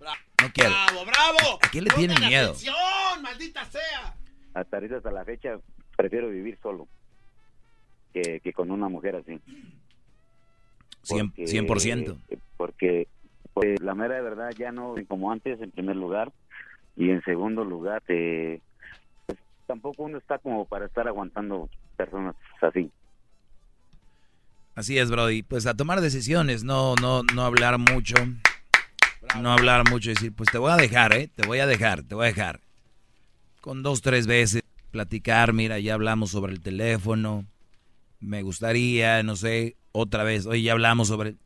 No 0.00 0.50
quiero. 0.52 0.70
¡Bravo, 0.70 1.04
bravo! 1.04 1.58
¿A 1.62 1.68
quién 1.70 1.84
le 1.84 1.90
tienen 1.90 2.18
miedo? 2.20 2.48
atención, 2.50 2.74
maldita 3.22 3.64
sea! 3.66 4.14
Hasta 4.54 4.76
ahorita 4.76 4.96
hasta 4.96 5.10
la 5.12 5.24
fecha 5.24 5.58
prefiero 5.96 6.28
vivir 6.30 6.58
solo 6.62 6.88
que, 8.12 8.40
que 8.40 8.52
con 8.52 8.70
una 8.72 8.88
mujer 8.88 9.16
así. 9.16 9.38
Cien- 11.04 11.28
Porque- 11.30 11.46
100%. 11.46 12.16
Porque 12.56 13.06
pues, 13.54 13.80
la 13.80 13.94
mera 13.94 14.16
de 14.16 14.22
verdad 14.22 14.50
ya 14.58 14.72
no 14.72 14.94
como 15.08 15.30
antes 15.30 15.60
en 15.60 15.70
primer 15.70 15.96
lugar 15.96 16.32
y 16.96 17.10
en 17.10 17.22
segundo 17.24 17.64
lugar 17.64 18.02
eh, 18.08 18.60
pues, 19.26 19.38
tampoco 19.66 20.02
uno 20.04 20.18
está 20.18 20.38
como 20.38 20.64
para 20.64 20.86
estar 20.86 21.06
aguantando 21.08 21.68
personas 21.96 22.34
así. 22.60 22.90
Así 24.74 24.98
es, 24.98 25.10
Brody. 25.10 25.42
Pues 25.42 25.66
a 25.66 25.74
tomar 25.74 26.00
decisiones, 26.00 26.64
no, 26.64 26.94
no, 26.96 27.22
no 27.34 27.42
hablar 27.42 27.78
mucho. 27.78 28.14
No 29.40 29.52
hablar 29.52 29.88
mucho 29.90 30.10
y 30.10 30.14
decir, 30.14 30.32
pues 30.32 30.50
te 30.50 30.58
voy 30.58 30.72
a 30.72 30.76
dejar, 30.76 31.12
¿eh? 31.14 31.28
Te 31.34 31.46
voy 31.46 31.58
a 31.58 31.66
dejar, 31.66 32.02
te 32.02 32.14
voy 32.14 32.24
a 32.24 32.28
dejar. 32.28 32.60
Con 33.60 33.82
dos, 33.82 34.02
tres 34.02 34.26
veces, 34.26 34.62
platicar, 34.90 35.52
mira, 35.52 35.78
ya 35.78 35.94
hablamos 35.94 36.30
sobre 36.30 36.52
el 36.52 36.60
teléfono. 36.60 37.46
Me 38.18 38.42
gustaría, 38.42 39.22
no 39.22 39.36
sé, 39.36 39.76
otra 39.92 40.24
vez. 40.24 40.46
Oye, 40.46 40.62
ya 40.62 40.72
hablamos 40.72 41.08
sobre... 41.08 41.36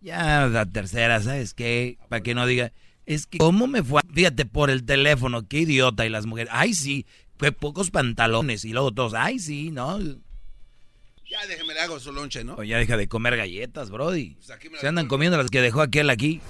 Ya 0.00 0.46
la 0.48 0.66
tercera, 0.66 1.22
¿sabes 1.22 1.54
qué? 1.54 1.96
Para 2.08 2.22
que 2.22 2.34
no 2.34 2.46
diga, 2.46 2.72
es 3.06 3.26
que, 3.26 3.38
¿cómo 3.38 3.66
me 3.66 3.82
fue? 3.82 4.02
Fíjate, 4.12 4.44
por 4.44 4.68
el 4.68 4.84
teléfono, 4.84 5.48
qué 5.48 5.60
idiota. 5.60 6.04
Y 6.04 6.10
las 6.10 6.26
mujeres, 6.26 6.52
ay, 6.54 6.74
sí, 6.74 7.06
qué 7.38 7.52
pocos 7.52 7.90
pantalones. 7.90 8.66
Y 8.66 8.72
luego 8.72 8.92
todos, 8.92 9.14
ay, 9.14 9.38
sí, 9.38 9.70
¿no? 9.70 9.98
Ya 11.34 11.46
déjeme 11.48 11.74
le 11.74 11.80
hago 11.80 11.98
su 11.98 12.12
lonche, 12.12 12.44
¿no? 12.44 12.54
O 12.54 12.62
ya 12.62 12.78
deja 12.78 12.96
de 12.96 13.08
comer 13.08 13.36
galletas, 13.36 13.90
Brody. 13.90 14.36
Pues 14.36 14.50
aquí 14.52 14.70
me 14.70 14.78
Se 14.78 14.86
andan 14.86 15.08
comiendo 15.08 15.36
las 15.36 15.50
que 15.50 15.60
dejó 15.60 15.80
aquel 15.82 16.08
aquí. 16.08 16.40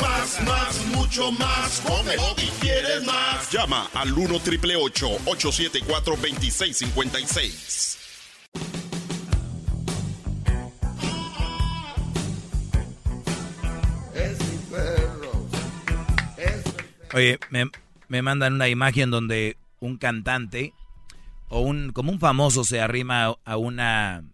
Más, 0.00 0.40
más, 0.46 0.86
mucho 0.86 1.30
más. 1.32 1.82
Con 1.82 2.10
el 2.10 2.16
Doggy 2.16 2.48
quieres 2.58 3.04
más. 3.04 3.50
Llama 3.52 3.90
al 3.92 4.14
1 4.14 4.40
triple 4.40 4.76
874 4.76 6.16
2656. 6.16 7.98
Oye, 17.12 17.38
me, 17.50 17.70
me 18.08 18.22
mandan 18.22 18.54
una 18.54 18.70
imagen 18.70 19.10
donde 19.10 19.58
un 19.80 19.98
cantante 19.98 20.72
o 21.54 21.60
un 21.60 21.92
como 21.92 22.10
un 22.10 22.18
famoso 22.18 22.64
se 22.64 22.80
arrima 22.80 23.36
a 23.44 23.56
una 23.56 24.24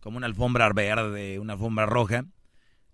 como 0.00 0.18
una 0.18 0.26
alfombra 0.26 0.70
verde, 0.74 1.38
una 1.38 1.54
alfombra 1.54 1.86
roja 1.86 2.26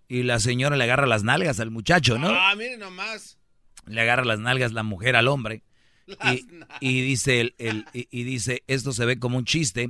y 0.07 0.23
la 0.23 0.39
señora 0.39 0.77
le 0.77 0.85
agarra 0.85 1.05
las 1.05 1.23
nalgas 1.23 1.59
al 1.59 1.69
muchacho, 1.69 2.17
¿no? 2.17 2.29
Ah, 2.29 2.55
miren 2.55 2.79
nomás. 2.79 3.37
Le 3.85 3.99
agarra 3.99 4.23
las 4.23 4.39
nalgas 4.39 4.71
la 4.71 4.83
mujer 4.83 5.17
al 5.17 5.27
hombre 5.27 5.63
y, 6.07 6.47
y, 6.79 7.01
dice 7.01 7.41
el, 7.41 7.55
el 7.57 7.85
y, 7.91 8.07
y 8.09 8.23
dice 8.23 8.63
esto 8.67 8.93
se 8.93 9.05
ve 9.05 9.19
como 9.19 9.37
un 9.37 9.43
chiste, 9.43 9.89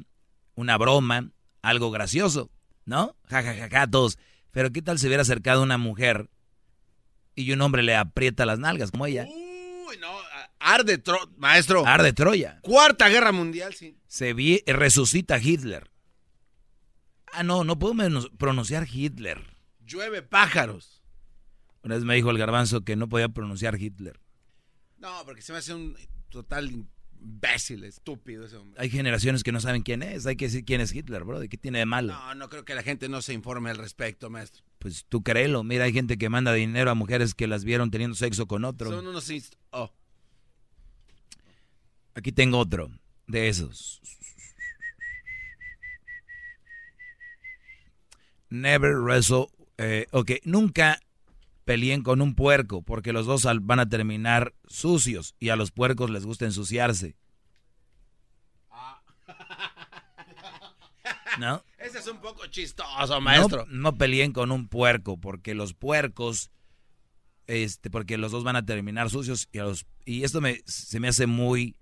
una 0.55 0.75
broma, 0.79 1.29
algo 1.62 1.91
gracioso, 1.91 2.50
¿no? 2.86 3.15
Ja, 3.29 3.43
ja, 3.43 3.53
ja, 3.53 3.69
ja, 3.69 3.88
todos. 3.88 4.17
Pero 4.50 4.72
¿qué 4.72 4.81
tal 4.81 4.98
si 4.98 5.05
hubiera 5.05 5.22
acercado 5.22 5.62
una 5.62 5.77
mujer 5.77 6.31
y 7.36 7.51
un 7.51 7.62
hombre 7.62 7.84
le 7.84 7.96
aprieta 7.96 8.48
las 8.48 8.57
nalgas 8.57 8.89
como 8.89 9.05
ella? 9.05 9.27
Arde, 10.60 10.98
tro 10.98 11.20
maestro. 11.38 11.86
Arde 11.86 12.14
Troya. 12.14 12.60
Cuarta 12.62 13.10
guerra 13.10 13.32
mundial, 13.32 13.74
sí. 13.74 13.98
Se 14.08 14.34
vi, 14.34 14.64
resucita 14.66 15.40
Hitler. 15.40 15.90
Ah, 17.34 17.44
no, 17.44 17.64
no 17.64 17.78
puedo 17.78 17.96
pronunciar 18.38 18.88
Hitler. 18.92 19.58
Llueve 19.86 20.22
pájaros. 20.22 21.04
Una 21.84 21.96
vez 21.96 22.04
me 22.04 22.16
dijo 22.16 22.32
el 22.32 22.38
garbanzo 22.38 22.82
que 22.82 22.96
no 22.96 23.08
podía 23.08 23.30
pronunciar 23.30 23.80
Hitler. 23.80 24.20
No, 24.98 25.24
porque 25.26 25.42
se 25.42 25.52
me 25.54 25.60
hace 25.60 25.74
un 25.74 25.96
total 26.30 26.72
imbécil, 27.22 27.84
estúpido 27.84 28.46
ese 28.46 28.58
hombre. 28.58 28.82
Hay 28.82 28.90
generaciones 28.90 29.44
que 29.44 29.52
no 29.52 29.60
saben 29.60 29.84
quién 29.84 30.02
es. 30.02 30.26
Hay 30.26 30.36
que 30.36 30.46
decir 30.46 30.66
quién 30.66 30.82
es 30.82 30.94
Hitler, 30.94 31.24
bro. 31.24 31.40
¿De 31.40 31.50
qué 31.50 31.58
tiene 31.58 31.80
de 31.80 31.86
malo? 31.86 32.14
No, 32.14 32.36
no 32.36 32.50
creo 32.50 32.66
que 32.66 32.76
la 32.76 32.84
gente 32.84 33.08
no 33.10 33.22
se 33.22 33.34
informe 33.34 33.70
al 33.70 33.78
respecto, 33.78 34.30
maestro. 34.30 34.64
Pues 34.80 35.06
tú 35.08 35.24
créelo. 35.24 35.64
Mira, 35.64 35.86
hay 35.86 35.94
gente 35.94 36.18
que 36.18 36.30
manda 36.30 36.54
dinero 36.54 36.90
a 36.90 36.96
mujeres 36.96 37.34
que 37.34 37.48
las 37.48 37.64
vieron 37.64 37.92
teniendo 37.92 38.16
sexo 38.16 38.48
con 38.48 38.66
otro. 38.66 38.92
Son 38.92 39.08
unos... 39.08 39.32
Aquí 42.18 42.32
tengo 42.32 42.58
otro 42.58 42.90
de 43.28 43.48
esos. 43.48 44.02
Never 48.50 48.96
wrestle. 48.96 49.50
Eh, 49.78 50.08
ok, 50.12 50.32
nunca 50.44 51.00
peleen 51.64 52.02
con 52.02 52.24
un 52.24 52.34
puerco 52.34 52.82
porque 52.82 53.14
los 53.14 53.28
dos 53.28 53.44
van 53.62 53.80
a 53.80 53.88
terminar 53.88 54.56
sucios 54.68 55.36
y 55.40 55.50
a 55.50 55.56
los 55.56 55.70
puercos 55.70 56.10
les 56.10 56.26
gusta 56.26 56.46
ensuciarse. 56.46 57.16
¿No? 61.38 61.64
Ese 61.78 62.00
es 62.00 62.08
un 62.08 62.20
poco 62.20 62.48
chistoso, 62.48 63.22
maestro. 63.22 63.68
No, 63.70 63.96
peleen 63.96 64.34
con 64.34 64.52
un 64.52 64.68
puerco 64.68 65.18
porque 65.18 65.54
los 65.54 65.76
puercos, 65.76 66.50
este, 67.46 67.92
porque 67.92 68.18
los 68.18 68.32
dos 68.32 68.44
van 68.44 68.56
a 68.56 68.66
terminar 68.66 69.12
sucios 69.12 69.48
y, 69.52 69.60
a 69.60 69.66
los, 69.66 69.86
y 70.04 70.24
esto 70.24 70.42
me, 70.42 70.64
se 70.66 71.00
me 71.00 71.10
hace 71.10 71.28
muy, 71.28 71.76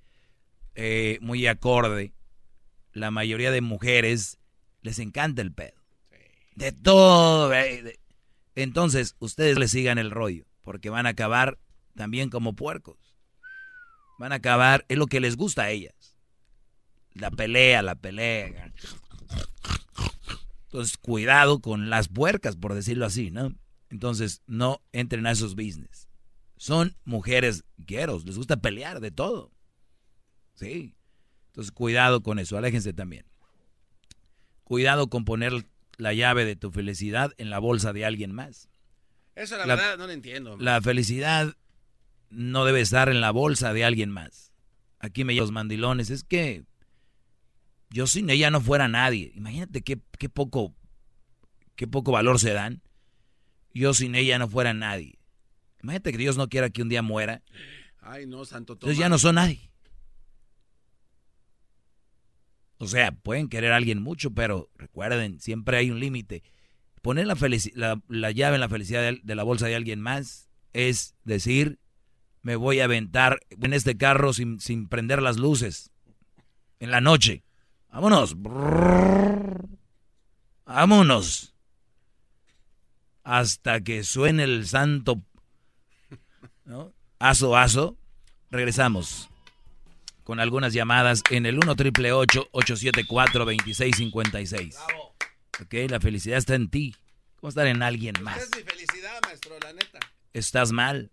eh, 0.76 1.18
muy 1.22 1.48
acorde. 1.48 2.14
La 2.94 3.12
mayoría 3.12 3.52
de 3.52 3.62
mujeres 3.62 4.38
les 4.82 5.00
encanta 5.00 5.42
el 5.42 5.52
pedo. 5.52 5.82
De 6.56 6.72
todo. 6.72 7.52
Entonces, 8.56 9.16
ustedes 9.20 9.58
le 9.58 9.68
sigan 9.68 9.98
el 9.98 10.12
rollo, 10.12 10.46
porque 10.62 10.90
van 10.90 11.06
a 11.06 11.10
acabar 11.10 11.60
también 11.96 12.30
como 12.30 12.56
puercos. 12.56 12.98
Van 14.18 14.32
a 14.32 14.36
acabar, 14.36 14.86
es 14.88 14.98
lo 14.98 15.08
que 15.08 15.20
les 15.20 15.36
gusta 15.36 15.64
a 15.64 15.72
ellas. 15.72 16.18
La 17.14 17.32
pelea, 17.32 17.82
la 17.82 17.96
pelea. 17.96 18.72
Entonces, 20.66 20.98
cuidado 20.98 21.60
con 21.60 21.90
las 21.90 22.08
puercas, 22.08 22.56
por 22.56 22.74
decirlo 22.74 23.06
así, 23.06 23.32
¿no? 23.32 23.54
Entonces, 23.90 24.42
no 24.46 24.82
entren 24.92 25.26
a 25.26 25.32
esos 25.32 25.56
business. 25.56 26.10
Son 26.58 26.96
mujeres 27.04 27.66
gueros, 27.78 28.26
les 28.26 28.38
gusta 28.38 28.58
pelear 28.58 29.00
de 29.02 29.12
todo. 29.12 29.52
Sí. 30.56 30.96
Entonces, 31.48 31.72
cuidado 31.72 32.22
con 32.22 32.40
eso, 32.40 32.58
aléjense 32.58 32.94
también. 32.94 33.26
Cuidado 34.64 35.10
con 35.10 35.26
poner 35.26 35.66
la 35.98 36.14
llave 36.14 36.46
de 36.46 36.56
tu 36.56 36.72
felicidad 36.72 37.32
en 37.38 37.50
la 37.50 37.60
bolsa 37.60 37.94
de 37.94 38.06
alguien 38.06 38.34
más. 38.34 38.70
Eso 39.36 39.58
la, 39.58 39.66
verdad 39.66 39.98
no 39.98 40.08
lo 40.08 40.14
entiendo. 40.14 40.58
La 40.58 40.82
felicidad 40.82 41.56
no 42.30 42.66
debe 42.66 42.82
estar 42.82 43.10
en 43.10 43.22
la 43.22 43.32
bolsa 43.32 43.74
de 43.74 43.86
alguien 43.86 44.10
más. 44.10 44.52
Aquí 45.00 45.24
me 45.24 45.34
llevan 45.34 45.46
los 45.46 45.52
mandilones. 45.52 46.10
Es 46.10 46.24
que 46.24 46.64
yo 47.90 48.08
sin 48.08 48.30
ella 48.30 48.50
no 48.50 48.62
fuera 48.62 48.88
nadie. 48.88 49.32
Imagínate 49.36 49.82
qué, 49.82 50.00
qué, 50.18 50.30
poco, 50.30 50.74
qué 51.76 51.88
poco 51.88 52.12
valor 52.12 52.40
se 52.40 52.54
dan. 52.54 52.82
Yo 53.74 53.94
sin 53.94 54.16
ella 54.16 54.40
no 54.40 54.48
fuera 54.48 54.74
nadie. 54.74 55.20
Imagínate 55.84 56.12
que 56.12 56.18
Dios 56.18 56.38
no 56.38 56.50
quiera 56.50 56.70
que 56.70 56.82
un 56.82 56.90
día 56.90 57.02
muera. 57.02 57.44
Ay, 58.00 58.26
no, 58.26 58.46
santo 58.46 58.74
Entonces 58.74 58.98
ya 58.98 59.10
no 59.10 59.18
son 59.18 59.36
nadie. 59.36 59.72
O 62.78 62.88
sea, 62.88 63.12
pueden 63.12 63.48
querer 63.48 63.72
a 63.72 63.78
alguien 63.78 64.02
mucho, 64.02 64.32
pero 64.32 64.70
recuerden, 64.76 65.40
siempre 65.40 65.78
hay 65.78 65.92
un 65.92 66.00
límite. 66.00 66.44
Poner 67.02 67.28
la, 67.28 68.02
la, 68.08 68.32
llave 68.32 68.56
en 68.56 68.62
la 68.62 68.70
felicidad 68.70 69.14
de, 69.22 69.36
la 69.36 69.44
bolsa 69.44 69.68
de 69.68 69.76
alguien 69.76 70.02
más 70.02 70.50
es 70.74 71.16
decir, 71.24 71.80
me 72.42 72.58
voy 72.58 72.82
a 72.82 72.86
aventar 72.86 73.40
en 73.50 73.74
este 73.74 73.96
carro 73.96 74.34
sin, 74.34 74.60
sin 74.60 74.90
prender 74.90 75.22
las 75.22 75.38
luces 75.38 75.92
en 76.80 76.92
la 76.92 77.00
noche. 77.00 77.44
Vámonos. 77.90 78.36
Vámonos. 80.66 81.54
Hasta 83.24 83.80
que 83.82 84.04
suene 84.04 84.44
el 84.44 84.68
santo. 84.68 85.22
¿no? 86.66 86.92
Aso, 87.20 87.56
aso. 87.56 87.98
Regresamos 88.52 89.30
con 90.26 90.40
algunas 90.40 90.74
llamadas 90.74 91.22
en 91.30 91.46
el 91.46 91.60
1 91.60 91.76
triple 91.76 92.12
874 92.12 93.46
2656. 93.46 94.76
Ok, 95.62 95.74
la 95.88 96.00
felicidad 96.02 96.40
está 96.40 96.56
en 96.56 96.70
ti. 96.70 96.96
¿Cómo 97.38 97.50
estar 97.50 97.68
en 97.68 97.84
alguien 97.84 98.16
más? 98.22 98.42
es 98.42 98.50
mi 98.56 98.64
felicidad, 98.64 99.20
maestro, 99.24 99.56
la 99.62 99.72
neta. 99.72 100.00
¿Estás 100.34 100.72
mal? 100.72 101.12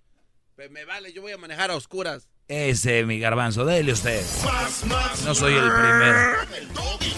Pues 0.56 0.70
me 0.70 0.86
vale, 0.86 1.12
yo 1.12 1.20
voy 1.20 1.32
a 1.32 1.36
manejar 1.36 1.70
a 1.70 1.76
oscuras. 1.76 2.26
Ese, 2.48 3.04
mi 3.04 3.18
garbanzo, 3.18 3.66
dele 3.66 3.92
usted. 3.92 4.24
no 5.26 5.34
soy 5.34 5.54
el 5.54 5.70
primero. 5.70 6.32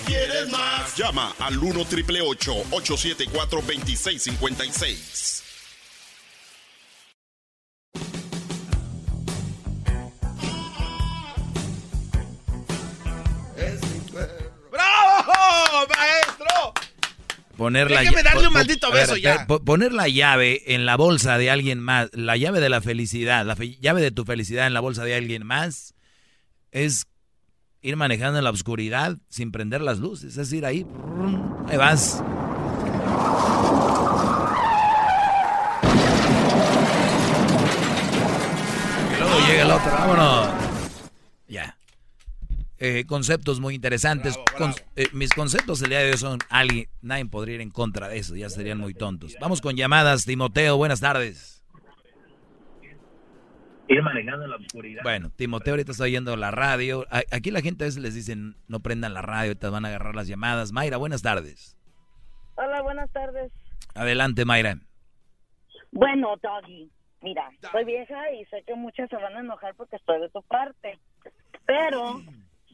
¿Quieres 0.05 0.49
más? 0.51 0.97
Llama 0.97 1.33
al 1.39 1.57
1 1.57 1.85
triple 1.85 2.21
874 2.23 3.61
2656. 3.61 5.44
Poner 17.57 17.89
la, 17.91 18.03
darle 18.03 18.49
un 18.49 18.53
maldito 18.53 18.91
beso 18.91 19.17
ya. 19.17 19.47
Poner 19.47 19.93
la 19.93 20.09
llave 20.09 20.75
en 20.75 20.87
la 20.87 20.97
bolsa 20.97 21.39
de 21.39 21.51
alguien 21.51 21.79
más, 21.79 22.11
la 22.13 22.37
llave 22.37 22.61
de 22.61 22.69
la 22.69 22.81
felicidad, 22.81 23.47
la 23.47 23.55
llave 23.55 24.03
de 24.03 24.11
tu 24.11 24.25
felicidad 24.25 24.67
en 24.67 24.75
la 24.75 24.81
bolsa 24.81 25.05
de 25.05 25.15
alguien 25.15 25.47
más, 25.47 25.95
es 26.73 27.07
ir 27.81 27.97
manejando 27.97 28.39
en 28.39 28.45
la 28.45 28.51
oscuridad 28.51 29.19
sin 29.29 29.53
prender 29.53 29.83
las 29.83 29.99
luces. 29.99 30.31
Es 30.31 30.37
decir, 30.37 30.67
ahí, 30.67 30.85
ahí 31.69 31.77
vas. 31.77 32.25
Y 39.13 39.21
luego 39.21 39.47
llega 39.47 39.63
el 39.63 39.71
otro, 39.71 39.93
vámonos. 39.93 40.49
Ya. 41.47 41.77
Eh, 42.87 43.07
conceptos 43.07 43.61
muy 43.61 43.75
interesantes. 43.75 44.39
Eh, 44.95 45.07
mis 45.15 45.33
conceptos 45.33 45.81
el 45.81 45.89
día 45.89 46.01
de 46.01 46.11
hoy 46.11 46.19
son 46.19 46.41
alguien, 46.51 46.87
nadie 47.01 47.25
podría 47.25 47.55
ir 47.55 47.61
en 47.63 47.71
contra 47.71 48.09
de 48.09 48.19
eso, 48.19 48.37
ya 48.37 48.51
serían 48.51 48.77
muy 48.77 48.93
tontos. 48.93 49.35
Vamos 49.41 49.63
con 49.63 49.75
llamadas, 49.75 50.27
Timoteo, 50.27 50.77
buenas 50.77 51.01
tardes. 51.01 51.65
Ir 53.89 54.03
manejando 54.03 54.45
en 54.45 54.51
la 54.51 54.57
oscuridad. 54.57 55.03
Bueno, 55.03 55.31
Timoteo 55.35 55.73
ahorita 55.73 55.93
está 55.93 56.05
oyendo 56.05 56.37
la 56.37 56.51
radio. 56.51 57.07
Aquí 57.33 57.51
la 57.51 57.63
gente 57.63 57.85
a 57.85 57.87
veces 57.87 58.03
les 58.03 58.15
dicen 58.15 58.55
no 58.69 58.81
prendan 58.81 59.15
la 59.15 59.23
radio, 59.23 59.53
ahorita 59.53 59.71
van 59.71 59.87
a 59.87 59.89
agarrar 59.89 60.15
las 60.15 60.29
llamadas. 60.29 60.73
Mayra, 60.73 60.99
buenas 60.99 61.23
tardes. 61.23 61.79
Hola, 62.57 62.83
buenas 62.83 63.11
tardes. 63.13 63.51
Adelante, 63.95 64.45
Mayra. 64.45 64.77
Bueno, 65.91 66.37
Doggy, 66.43 66.91
mira, 67.23 67.51
soy 67.73 67.87
vieja 67.87 68.31
y 68.33 68.45
sé 68.45 68.63
que 68.67 68.75
muchas 68.75 69.09
se 69.09 69.17
van 69.17 69.37
a 69.37 69.41
enojar 69.41 69.75
porque 69.75 69.97
estoy 69.97 70.21
de 70.21 70.29
tu 70.29 70.43
parte. 70.43 70.99
Pero 71.67 72.21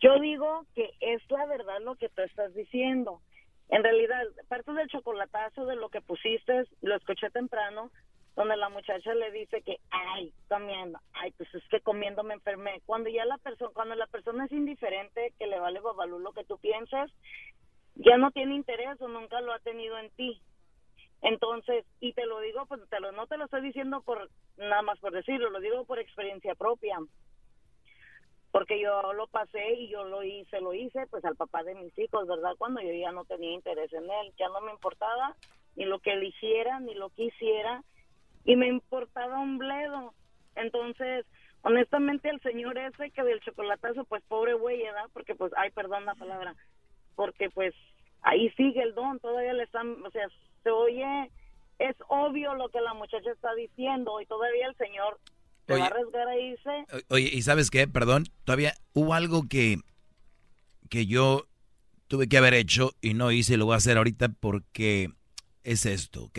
yo 0.01 0.19
digo 0.19 0.65
que 0.75 0.91
es 1.01 1.23
la 1.31 1.47
verdad 1.47 1.81
lo 1.81 1.97
que 1.97 2.09
tú 2.09 2.23
estás 2.23 2.55
diciendo. 2.55 3.21
En 3.69 3.85
realidad, 3.85 4.25
parte 4.49 4.73
del 4.73 4.89
chocolatazo 4.89 5.67
de 5.67 5.77
lo 5.77 5.91
que 5.91 6.01
pusiste, 6.01 6.65
lo 6.83 6.97
escuché 6.97 7.31
temprano, 7.31 7.91
donde 8.35 8.57
la 8.57 8.69
muchacha 8.69 9.15
le 9.15 9.31
dice 9.31 9.63
que, 9.63 9.77
ay, 9.91 10.33
comiendo, 10.49 10.99
ay, 11.13 11.33
pues 11.33 11.55
es 11.55 11.63
que 11.69 11.81
comiendo 11.81 12.23
me 12.23 12.35
enfermé. 12.35 12.81
Cuando 12.87 13.11
ya 13.11 13.25
la 13.25 13.39
persona, 13.39 13.71
cuando 13.75 13.95
la 13.95 14.07
persona 14.07 14.47
es 14.47 14.53
indiferente, 14.53 15.35
que 15.39 15.47
le 15.47 15.61
vale 15.61 15.81
babalú 15.81 16.19
lo 16.19 16.33
que 16.33 16.45
tú 16.45 16.59
piensas, 16.59 17.11
ya 17.97 18.17
no 18.17 18.31
tiene 18.31 18.55
interés 18.55 19.01
o 19.01 19.09
nunca 19.09 19.41
lo 19.41 19.53
ha 19.53 19.59
tenido 19.59 19.99
en 19.99 20.11
ti. 20.11 20.41
Entonces, 21.23 21.85
y 22.01 22.15
te 22.15 22.25
lo 22.25 22.41
digo, 22.41 22.65
pues 22.67 22.81
te 22.89 22.99
lo, 22.99 23.13
no 23.13 23.27
te 23.27 23.37
lo 23.37 23.45
estoy 23.45 23.61
diciendo 23.61 24.01
por 24.01 24.31
nada 24.57 24.83
más 24.83 24.99
por 25.01 25.13
decirlo, 25.13 25.51
lo 25.51 25.61
digo 25.61 25.85
por 25.85 25.99
experiencia 25.99 26.55
propia 26.55 26.97
porque 28.53 28.81
yo 28.81 29.13
lo 29.13 29.27
pasé 29.29 29.75
y 29.75 29.89
yo 29.89 30.05
lo 30.05 30.23
hice, 30.23 30.61
lo 30.61 30.75
hice 30.75 31.07
pues 31.09 31.25
al 31.25 31.37
papá 31.37 31.63
de 31.63 31.75
mis 31.75 31.97
hijos, 31.99 32.27
¿verdad? 32.27 32.55
Cuando 32.59 32.81
yo 32.81 32.93
ya 32.93 33.13
no 33.13 33.25
tenía 33.25 33.53
interés 33.53 33.93
en 33.93 34.05
él, 34.05 34.33
ya 34.39 34.49
no 34.49 34.61
me 34.61 34.73
importaba 34.73 35.37
ni 35.77 35.85
lo 35.85 36.01
que 36.01 36.13
eligiera, 36.13 36.81
ni 36.81 36.95
lo 36.95 37.11
que 37.11 37.25
hiciera, 37.25 37.83
y 38.45 38.57
me 38.57 38.67
importaba 38.67 39.39
un 39.39 39.59
bledo. 39.59 40.13
Entonces, 40.57 41.27
honestamente 41.63 42.29
el 42.29 42.41
señor 42.41 42.77
ese 42.79 43.11
que 43.11 43.23
del 43.23 43.41
chocolatazo, 43.41 44.05
pues 44.05 44.23
pobre 44.25 44.55
güey, 44.55 44.83
¿verdad? 44.83 45.09
Porque 45.13 45.35
pues, 45.35 45.53
ay, 45.57 45.71
perdón 45.71 46.05
la 46.05 46.15
palabra, 46.15 46.55
porque 47.15 47.51
pues 47.51 47.75
ahí 48.23 48.51
sigue 48.51 48.83
el 48.83 48.95
don, 48.95 49.21
todavía 49.21 49.53
le 49.53 49.63
están, 49.63 50.05
o 50.05 50.11
sea, 50.11 50.27
se 50.65 50.71
oye, 50.71 51.31
es 51.79 51.97
obvio 52.09 52.55
lo 52.55 52.69
que 52.69 52.81
la 52.81 52.95
muchacha 52.95 53.31
está 53.31 53.55
diciendo 53.55 54.21
y 54.21 54.27
todavía 54.27 54.67
el 54.67 54.77
señor 54.77 55.19
se 55.75 55.81
va 55.81 55.87
a 55.87 55.89
arriesgar 55.89 56.29
a 56.29 56.39
irse. 56.39 57.05
Oye, 57.09 57.31
¿y 57.33 57.43
sabes 57.43 57.71
qué? 57.71 57.87
Perdón, 57.87 58.25
todavía 58.45 58.75
hubo 58.93 59.15
algo 59.15 59.49
que, 59.49 59.77
que 60.89 61.07
yo 61.07 61.47
tuve 62.09 62.29
que 62.29 62.39
haber 62.39 62.55
hecho 62.55 62.93
y 63.01 63.15
no 63.15 63.31
hice, 63.31 63.57
lo 63.57 63.67
voy 63.67 63.75
a 63.75 63.79
hacer 63.79 63.97
ahorita 63.97 64.29
porque 64.41 65.11
es 65.65 65.87
esto, 65.87 66.25
¿ok? 66.25 66.39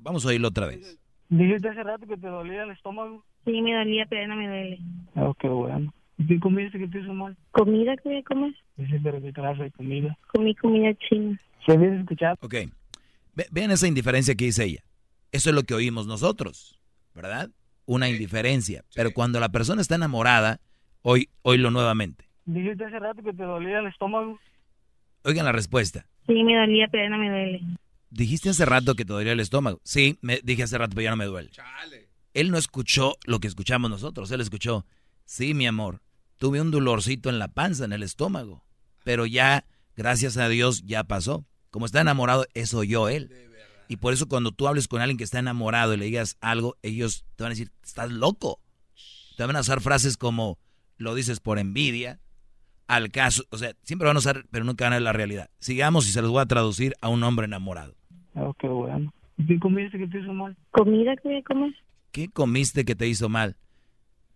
vamos 0.00 0.24
a 0.24 0.28
oírlo 0.28 0.48
otra 0.48 0.66
vez. 0.66 0.98
Dijiste 1.28 1.68
hace 1.68 1.82
rato 1.82 2.06
que 2.06 2.16
te 2.16 2.26
dolía 2.26 2.64
el 2.64 2.70
estómago. 2.70 3.24
Sí, 3.44 3.62
me 3.62 3.74
dolía, 3.74 4.06
pero 4.08 4.26
no 4.28 4.36
me 4.36 4.48
duele. 4.48 4.78
Oh, 5.16 5.34
qué 5.34 5.48
bueno. 5.48 5.92
¿Y 6.18 6.26
qué 6.26 6.40
comiste 6.40 6.78
que 6.78 6.88
te 6.88 7.00
hizo 7.00 7.14
mal? 7.14 7.36
¿Comida 7.52 7.96
que 7.96 8.08
voy 8.08 8.18
a 8.18 8.22
comer? 8.22 8.54
Dice, 8.76 9.00
pero 9.02 9.22
qué 9.22 9.32
clase 9.32 9.62
de 9.62 9.70
comida. 9.70 10.18
Comí 10.32 10.54
comida 10.54 10.92
china. 11.08 11.40
¿Se 11.64 11.72
habías 11.72 12.00
escuchado? 12.00 12.36
Ok. 12.40 12.54
vean 13.50 13.70
esa 13.70 13.86
indiferencia 13.86 14.34
que 14.34 14.46
dice 14.46 14.64
ella. 14.64 14.82
Eso 15.32 15.50
es 15.50 15.54
lo 15.54 15.62
que 15.62 15.74
oímos 15.74 16.06
nosotros, 16.06 16.80
¿verdad? 17.14 17.50
Una 17.90 18.08
indiferencia. 18.08 18.84
Pero 18.94 19.10
cuando 19.10 19.40
la 19.40 19.48
persona 19.48 19.82
está 19.82 19.96
enamorada, 19.96 20.60
hoy, 21.02 21.28
oílo 21.42 21.72
nuevamente. 21.72 22.24
Dijiste 22.44 22.84
hace 22.84 23.00
rato 23.00 23.20
que 23.20 23.32
te 23.32 23.42
dolía 23.42 23.80
el 23.80 23.88
estómago. 23.88 24.38
Oigan 25.24 25.44
la 25.44 25.50
respuesta. 25.50 26.06
Sí, 26.28 26.44
me 26.44 26.56
dolía, 26.56 26.86
pero 26.86 27.10
no 27.10 27.18
me 27.18 27.28
duele. 27.28 27.60
Dijiste 28.10 28.48
hace 28.48 28.64
rato 28.64 28.94
que 28.94 29.04
te 29.04 29.12
dolía 29.12 29.32
el 29.32 29.40
estómago. 29.40 29.80
Sí, 29.82 30.18
me 30.20 30.38
dije 30.44 30.62
hace 30.62 30.78
rato, 30.78 30.94
pero 30.94 31.02
ya 31.02 31.10
no 31.10 31.16
me 31.16 31.24
duele. 31.24 31.50
Él 32.32 32.52
no 32.52 32.58
escuchó 32.58 33.16
lo 33.24 33.40
que 33.40 33.48
escuchamos 33.48 33.90
nosotros. 33.90 34.30
Él 34.30 34.40
escuchó, 34.40 34.86
sí, 35.24 35.52
mi 35.52 35.66
amor, 35.66 36.00
tuve 36.38 36.60
un 36.60 36.70
dolorcito 36.70 37.28
en 37.28 37.40
la 37.40 37.48
panza, 37.48 37.86
en 37.86 37.92
el 37.92 38.04
estómago. 38.04 38.64
Pero 39.02 39.26
ya, 39.26 39.64
gracias 39.96 40.36
a 40.36 40.48
Dios, 40.48 40.84
ya 40.84 41.02
pasó. 41.02 41.44
Como 41.70 41.86
está 41.86 42.00
enamorado, 42.02 42.46
eso 42.54 42.78
oyó 42.78 43.08
él. 43.08 43.49
Y 43.90 43.96
por 43.96 44.12
eso 44.12 44.28
cuando 44.28 44.52
tú 44.52 44.68
hables 44.68 44.86
con 44.86 45.00
alguien 45.00 45.18
que 45.18 45.24
está 45.24 45.40
enamorado 45.40 45.94
y 45.94 45.96
le 45.96 46.04
digas 46.04 46.38
algo, 46.40 46.76
ellos 46.80 47.24
te 47.34 47.42
van 47.42 47.50
a 47.50 47.54
decir, 47.54 47.72
estás 47.82 48.08
loco. 48.12 48.60
Te 49.36 49.44
van 49.44 49.56
a 49.56 49.62
usar 49.62 49.80
frases 49.80 50.16
como, 50.16 50.60
lo 50.96 51.12
dices 51.16 51.40
por 51.40 51.58
envidia, 51.58 52.20
al 52.86 53.10
caso, 53.10 53.42
o 53.50 53.58
sea, 53.58 53.72
siempre 53.82 54.06
van 54.06 54.14
a 54.14 54.20
usar, 54.20 54.44
pero 54.52 54.64
nunca 54.64 54.84
van 54.84 54.92
a 54.92 54.96
ver 54.96 55.02
la 55.02 55.12
realidad. 55.12 55.50
Sigamos 55.58 56.08
y 56.08 56.12
se 56.12 56.22
los 56.22 56.30
voy 56.30 56.40
a 56.40 56.46
traducir 56.46 56.94
a 57.00 57.08
un 57.08 57.24
hombre 57.24 57.46
enamorado. 57.46 57.96
Oh, 58.36 58.54
qué 58.54 58.68
bueno. 58.68 59.12
¿Qué 59.44 59.58
comiste 59.58 59.98
que 59.98 60.06
te 60.06 60.20
hizo 60.20 60.34
mal? 60.34 60.56
¿Comida 60.70 61.16
que 61.16 61.28
voy 61.28 61.38
a 61.38 61.42
comer? 61.42 61.74
¿Qué 62.12 62.28
comiste 62.28 62.84
que 62.84 62.94
te 62.94 63.08
hizo 63.08 63.28
mal? 63.28 63.56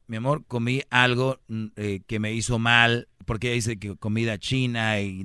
Mi 0.09 0.17
amor, 0.17 0.45
comí 0.49 0.83
algo 0.91 1.39
mm, 1.47 1.67
eh, 1.77 2.01
que 2.09 2.19
me 2.19 2.33
hizo 2.33 2.59
mal, 2.59 3.07
porque 3.25 3.47
ella 3.49 3.55
dice 3.55 3.79
que 3.79 3.95
comida 3.95 4.37
china 4.37 5.01
y, 5.01 5.25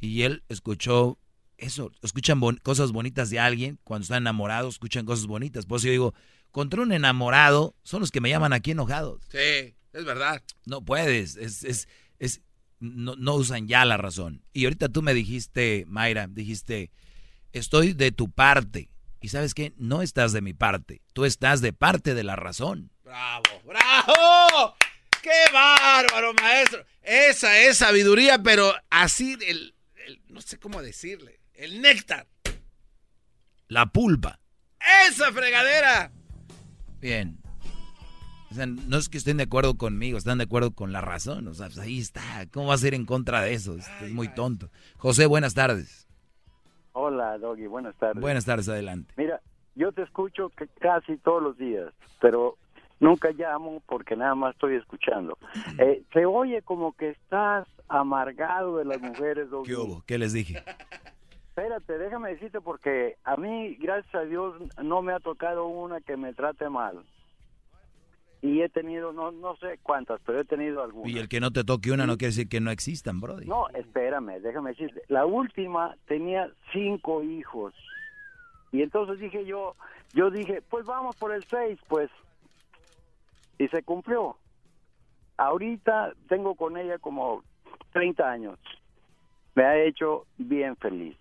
y 0.00 0.22
él 0.22 0.42
escuchó 0.48 1.18
eso. 1.62 1.92
Escuchan 2.02 2.40
cosas 2.62 2.92
bonitas 2.92 3.30
de 3.30 3.38
alguien 3.38 3.78
cuando 3.84 4.02
están 4.02 4.22
enamorados, 4.22 4.74
escuchan 4.74 5.06
cosas 5.06 5.26
bonitas. 5.26 5.66
Por 5.66 5.78
eso 5.78 5.86
yo 5.86 5.92
digo, 5.92 6.14
contra 6.50 6.82
un 6.82 6.92
enamorado 6.92 7.74
son 7.82 8.00
los 8.00 8.10
que 8.10 8.20
me 8.20 8.28
llaman 8.28 8.52
aquí 8.52 8.72
enojados. 8.72 9.22
Sí, 9.30 9.74
es 9.92 10.04
verdad. 10.04 10.42
No 10.66 10.84
puedes, 10.84 11.36
es, 11.36 11.64
es, 11.64 11.88
es 12.18 12.40
no, 12.80 13.14
no 13.16 13.34
usan 13.34 13.68
ya 13.68 13.84
la 13.84 13.96
razón. 13.96 14.44
Y 14.52 14.64
ahorita 14.64 14.88
tú 14.88 15.02
me 15.02 15.14
dijiste, 15.14 15.84
Mayra, 15.88 16.26
dijiste, 16.26 16.90
estoy 17.52 17.92
de 17.92 18.12
tu 18.12 18.30
parte. 18.30 18.88
Y 19.20 19.28
sabes 19.28 19.54
qué, 19.54 19.72
no 19.76 20.02
estás 20.02 20.32
de 20.32 20.40
mi 20.40 20.52
parte, 20.52 21.00
tú 21.12 21.24
estás 21.24 21.60
de 21.60 21.72
parte 21.72 22.14
de 22.14 22.24
la 22.24 22.34
razón. 22.34 22.90
Bravo, 23.04 23.44
bravo. 23.64 24.74
¡Qué 25.22 25.52
bárbaro, 25.52 26.34
maestro! 26.34 26.84
Esa 27.00 27.56
es 27.60 27.78
sabiduría, 27.78 28.42
pero 28.42 28.74
así, 28.90 29.38
el, 29.46 29.76
no 30.26 30.40
sé 30.40 30.58
cómo 30.58 30.82
decirle, 30.82 31.38
el 31.62 31.80
néctar. 31.80 32.26
La 33.68 33.86
pulpa. 33.86 34.40
¡Esa 35.08 35.30
fregadera! 35.30 36.10
Bien. 37.00 37.38
O 38.50 38.54
sea, 38.54 38.66
no 38.66 38.98
es 38.98 39.08
que 39.08 39.16
estén 39.16 39.36
de 39.36 39.44
acuerdo 39.44 39.78
conmigo, 39.78 40.18
están 40.18 40.38
de 40.38 40.44
acuerdo 40.44 40.72
con 40.72 40.92
la 40.92 41.00
razón. 41.00 41.46
O 41.46 41.54
sea, 41.54 41.66
pues 41.68 41.78
ahí 41.78 42.00
está. 42.00 42.20
¿Cómo 42.52 42.66
va 42.66 42.74
a 42.74 42.78
ser 42.78 42.94
en 42.94 43.06
contra 43.06 43.42
de 43.42 43.54
eso? 43.54 43.76
es 43.76 44.12
muy 44.12 44.26
tonto. 44.34 44.70
José, 44.98 45.26
buenas 45.26 45.54
tardes. 45.54 46.08
Hola, 46.94 47.38
Doggy, 47.38 47.68
buenas 47.68 47.94
tardes. 47.94 48.20
Buenas 48.20 48.44
tardes, 48.44 48.68
adelante. 48.68 49.14
Mira, 49.16 49.40
yo 49.76 49.92
te 49.92 50.02
escucho 50.02 50.50
casi 50.80 51.16
todos 51.18 51.42
los 51.42 51.56
días, 51.56 51.94
pero 52.20 52.58
nunca 52.98 53.30
llamo 53.30 53.82
porque 53.86 54.16
nada 54.16 54.34
más 54.34 54.54
estoy 54.54 54.74
escuchando. 54.74 55.38
Eh, 55.78 56.02
se 56.12 56.26
oye 56.26 56.60
como 56.62 56.92
que 56.94 57.10
estás 57.10 57.68
amargado 57.88 58.78
de 58.78 58.84
las 58.84 59.00
mujeres, 59.00 59.48
Doggy. 59.48 59.68
¿Qué 59.68 59.76
hubo? 59.76 60.02
¿Qué 60.04 60.18
les 60.18 60.32
dije? 60.32 60.60
Espérate, 61.52 61.98
déjame 61.98 62.30
decirte 62.30 62.62
porque 62.62 63.16
a 63.24 63.36
mí, 63.36 63.74
gracias 63.74 64.14
a 64.14 64.24
Dios, 64.24 64.54
no 64.82 65.02
me 65.02 65.12
ha 65.12 65.20
tocado 65.20 65.66
una 65.66 66.00
que 66.00 66.16
me 66.16 66.32
trate 66.32 66.70
mal 66.70 67.04
y 68.40 68.62
he 68.62 68.70
tenido, 68.70 69.12
no, 69.12 69.30
no 69.30 69.54
sé 69.56 69.78
cuántas, 69.82 70.18
pero 70.26 70.40
he 70.40 70.44
tenido 70.44 70.82
algunas. 70.82 71.12
Y 71.12 71.18
el 71.18 71.28
que 71.28 71.40
no 71.40 71.50
te 71.50 71.62
toque 71.62 71.92
una 71.92 72.06
no 72.06 72.16
quiere 72.16 72.30
decir 72.30 72.48
que 72.48 72.60
no 72.60 72.70
existan, 72.70 73.20
Brody. 73.20 73.46
No, 73.46 73.68
espérame, 73.68 74.40
déjame 74.40 74.70
decirte. 74.70 75.02
La 75.08 75.26
última 75.26 75.94
tenía 76.06 76.50
cinco 76.72 77.22
hijos. 77.22 77.74
Y 78.72 78.80
entonces 78.80 79.20
dije 79.20 79.44
yo, 79.44 79.76
yo 80.14 80.30
dije, 80.30 80.62
pues 80.70 80.86
vamos 80.86 81.14
por 81.16 81.32
el 81.32 81.44
seis, 81.44 81.78
pues. 81.86 82.10
Y 83.58 83.68
se 83.68 83.82
cumplió. 83.82 84.38
Ahorita 85.36 86.14
tengo 86.28 86.54
con 86.54 86.78
ella 86.78 86.98
como 86.98 87.44
30 87.92 88.28
años. 88.28 88.58
Me 89.54 89.64
ha 89.64 89.76
hecho 89.84 90.24
bien 90.38 90.76
feliz. 90.76 91.16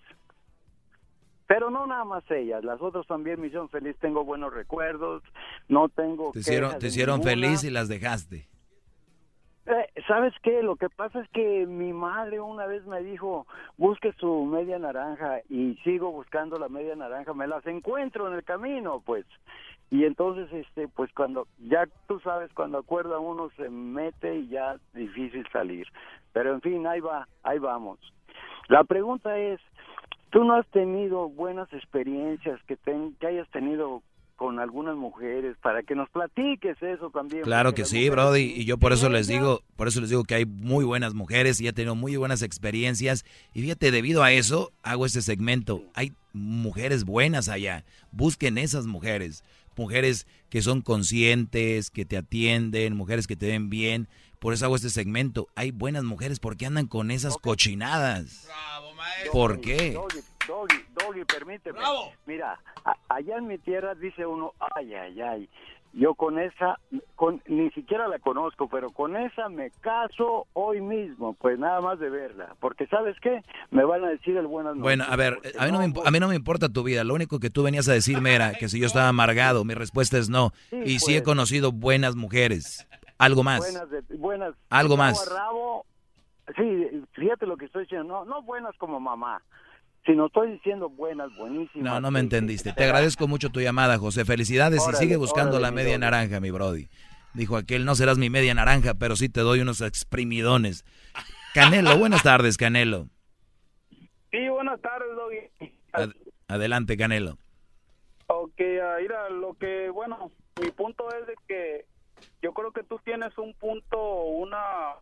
Pero 1.51 1.69
no 1.69 1.85
nada 1.85 2.05
más 2.05 2.23
ellas, 2.31 2.63
las 2.63 2.81
otras 2.81 3.05
también 3.07 3.41
me 3.41 3.47
hicieron 3.47 3.67
feliz, 3.67 3.97
tengo 3.99 4.23
buenos 4.23 4.53
recuerdos, 4.53 5.21
no 5.67 5.89
tengo... 5.89 6.31
Te 6.31 6.39
hicieron, 6.39 6.79
te 6.79 6.87
hicieron 6.87 7.21
feliz 7.21 7.65
y 7.65 7.69
las 7.69 7.89
dejaste. 7.89 8.47
Eh, 9.65 10.01
¿Sabes 10.07 10.33
qué? 10.43 10.63
Lo 10.63 10.77
que 10.77 10.87
pasa 10.87 11.19
es 11.19 11.29
que 11.31 11.65
mi 11.65 11.91
madre 11.91 12.39
una 12.39 12.67
vez 12.67 12.85
me 12.85 13.03
dijo, 13.03 13.47
busque 13.75 14.13
su 14.13 14.45
media 14.45 14.79
naranja 14.79 15.41
y 15.49 15.75
sigo 15.83 16.13
buscando 16.13 16.57
la 16.57 16.69
media 16.69 16.95
naranja, 16.95 17.33
me 17.33 17.47
las 17.47 17.67
encuentro 17.67 18.29
en 18.29 18.35
el 18.35 18.45
camino, 18.45 19.03
pues. 19.05 19.25
Y 19.89 20.05
entonces, 20.05 20.47
este, 20.53 20.87
pues 20.87 21.11
cuando, 21.11 21.49
ya 21.67 21.85
tú 22.07 22.21
sabes, 22.21 22.49
cuando 22.53 22.77
acuerda 22.77 23.19
uno 23.19 23.49
se 23.57 23.69
mete 23.69 24.37
y 24.37 24.47
ya 24.47 24.77
difícil 24.93 25.45
salir. 25.51 25.85
Pero 26.31 26.53
en 26.53 26.61
fin, 26.61 26.87
ahí 26.87 27.01
va, 27.01 27.27
ahí 27.43 27.59
vamos. 27.59 27.99
La 28.69 28.85
pregunta 28.85 29.37
es, 29.37 29.59
¿Tú 30.31 30.43
no 30.45 30.55
has 30.55 30.67
tenido 30.67 31.29
buenas 31.29 31.71
experiencias 31.73 32.59
que, 32.67 32.77
que 32.77 33.27
hayas 33.27 33.49
tenido 33.49 34.01
con 34.37 34.59
algunas 34.59 34.95
mujeres 34.95 35.55
para 35.61 35.83
que 35.83 35.93
nos 35.93 36.09
platiques 36.09 36.81
eso 36.81 37.11
también? 37.11 37.43
Claro 37.43 37.75
que 37.75 37.85
sí, 37.85 38.09
Brody, 38.09 38.53
y 38.55 38.65
yo 38.65 38.77
por 38.77 38.93
eso 38.93 39.09
les 39.09 39.27
digo, 39.27 39.61
por 39.75 39.87
eso 39.87 40.01
les 40.01 40.09
digo 40.09 40.23
que 40.23 40.33
hay 40.33 40.45
muy 40.45 40.83
buenas 40.83 41.13
mujeres 41.13 41.61
y 41.61 41.67
he 41.67 41.73
tenido 41.73 41.95
muy 41.95 42.15
buenas 42.15 42.41
experiencias 42.41 43.23
y 43.53 43.61
fíjate, 43.61 43.91
debido 43.91 44.23
a 44.23 44.31
eso 44.31 44.71
hago 44.81 45.05
este 45.05 45.21
segmento. 45.21 45.83
Hay 45.93 46.13
mujeres 46.33 47.03
buenas 47.03 47.49
allá. 47.49 47.83
Busquen 48.11 48.57
esas 48.57 48.87
mujeres, 48.87 49.43
mujeres 49.77 50.25
que 50.49 50.61
son 50.61 50.81
conscientes, 50.81 51.91
que 51.91 52.05
te 52.05 52.17
atienden, 52.17 52.95
mujeres 52.95 53.27
que 53.27 53.35
te 53.35 53.47
ven 53.47 53.69
bien. 53.69 54.07
Por 54.39 54.53
eso 54.53 54.65
hago 54.65 54.75
este 54.75 54.89
segmento. 54.89 55.49
Hay 55.55 55.69
buenas 55.69 56.03
mujeres 56.03 56.39
porque 56.39 56.65
andan 56.65 56.87
con 56.87 57.11
esas 57.11 57.37
cochinadas. 57.37 58.47
Bravo, 58.47 58.90
¿Por 59.31 59.61
qué? 59.61 59.97
Doggy, 60.47 60.75
Doggy, 60.93 61.25
permíteme. 61.25 61.79
Mira, 62.25 62.59
allá 63.09 63.37
en 63.37 63.47
mi 63.47 63.57
tierra 63.57 63.95
dice 63.95 64.25
uno, 64.25 64.53
ay, 64.75 64.93
ay, 64.93 65.21
ay. 65.21 65.49
Yo 65.93 66.15
con 66.15 66.39
esa, 66.39 66.79
con, 67.15 67.41
ni 67.47 67.69
siquiera 67.71 68.07
la 68.07 68.17
conozco, 68.19 68.69
pero 68.69 68.91
con 68.91 69.17
esa 69.17 69.49
me 69.49 69.71
caso 69.81 70.47
hoy 70.53 70.79
mismo, 70.79 71.33
pues 71.33 71.59
nada 71.59 71.81
más 71.81 71.99
de 71.99 72.09
verla. 72.09 72.55
Porque 72.61 72.87
¿sabes 72.87 73.17
qué? 73.21 73.43
Me 73.71 73.83
van 73.83 74.05
a 74.05 74.09
decir 74.09 74.37
el 74.37 74.47
buenas 74.47 74.71
noches. 74.75 74.83
Bueno, 74.83 75.03
a 75.05 75.15
ver, 75.17 75.39
a 75.59 75.65
mí, 75.65 75.71
no 75.73 75.79
me, 75.79 75.93
a 76.05 76.11
mí 76.11 76.19
no 76.21 76.29
me 76.29 76.35
importa 76.35 76.69
tu 76.69 76.83
vida. 76.83 77.03
Lo 77.03 77.13
único 77.13 77.39
que 77.39 77.49
tú 77.49 77.63
venías 77.63 77.89
a 77.89 77.93
decirme 77.93 78.33
era 78.33 78.53
que 78.53 78.69
si 78.69 78.79
yo 78.79 78.87
estaba 78.87 79.09
amargado, 79.09 79.65
mi 79.65 79.73
respuesta 79.73 80.17
es 80.17 80.29
no. 80.29 80.53
y 80.71 80.99
sí 80.99 81.13
he 81.13 81.19
pues. 81.19 81.25
conocido 81.25 81.73
buenas 81.73 82.15
mujeres. 82.15 82.87
Algo 83.17 83.43
más. 83.43 83.59
Buenas, 83.59 83.87
buenas. 84.17 84.55
Algo 84.69 84.95
más. 84.95 85.29
Sí, 86.55 87.03
fíjate 87.13 87.45
lo 87.45 87.57
que 87.57 87.65
estoy 87.65 87.83
diciendo, 87.83 88.07
no, 88.07 88.25
no 88.25 88.41
buenas 88.41 88.75
como 88.77 88.99
mamá, 88.99 89.41
sino 90.05 90.27
estoy 90.27 90.53
diciendo 90.53 90.89
buenas, 90.89 91.29
buenísimas. 91.37 91.93
No, 91.93 92.01
no 92.01 92.11
me 92.11 92.19
entendiste. 92.19 92.73
Te 92.73 92.83
agradezco 92.83 93.27
mucho 93.27 93.49
tu 93.49 93.61
llamada, 93.61 93.97
José. 93.97 94.25
Felicidades 94.25 94.81
y 94.91 94.95
sigue 94.95 95.15
buscando 95.15 95.59
la 95.59 95.71
media 95.71 95.97
naranja, 95.97 96.39
mi 96.39 96.51
brody. 96.51 96.87
Dijo 97.33 97.55
aquel, 97.55 97.85
no 97.85 97.95
serás 97.95 98.17
mi 98.17 98.29
media 98.29 98.53
naranja, 98.53 98.95
pero 98.95 99.15
sí 99.15 99.29
te 99.29 99.41
doy 99.41 99.61
unos 99.61 99.81
exprimidones. 99.81 100.83
Canelo, 101.53 101.97
buenas 101.97 102.23
tardes, 102.23 102.57
Canelo. 102.57 103.07
Sí, 104.31 104.47
buenas 104.49 104.81
tardes, 104.81 105.09
Doggy. 105.15 106.09
adelante, 106.47 106.97
Canelo. 106.97 107.37
Ok, 108.27 108.59
uh, 108.59 109.01
mira, 109.01 109.29
lo 109.29 109.53
que, 109.55 109.89
bueno, 109.89 110.31
mi 110.61 110.71
punto 110.71 111.09
es 111.13 111.27
de 111.27 111.35
que 111.47 111.85
yo 112.41 112.53
creo 112.53 112.71
que 112.71 112.83
tú 112.83 112.99
tienes 113.03 113.37
un 113.37 113.53
punto, 113.53 114.23
una 114.23 114.95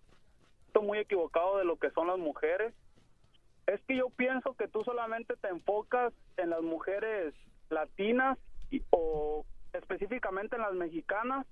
muy 0.82 1.00
equivocado 1.00 1.58
de 1.58 1.66
lo 1.66 1.78
que 1.78 1.92
son 1.92 2.08
las 2.08 2.18
mujeres. 2.18 2.74
Es 3.68 3.82
que 3.88 3.98
yo 3.98 4.10
pienso 4.10 4.56
que 4.56 4.68
tú 4.68 4.84
solamente 4.84 5.36
te 5.38 5.50
enfocas 5.50 6.14
en 6.38 6.50
las 6.50 6.62
mujeres 6.62 7.34
latinas 7.70 8.38
o 8.90 9.46
específicamente 9.74 10.56
en 10.56 10.62
las 10.64 10.74
mexicanas 10.74 11.46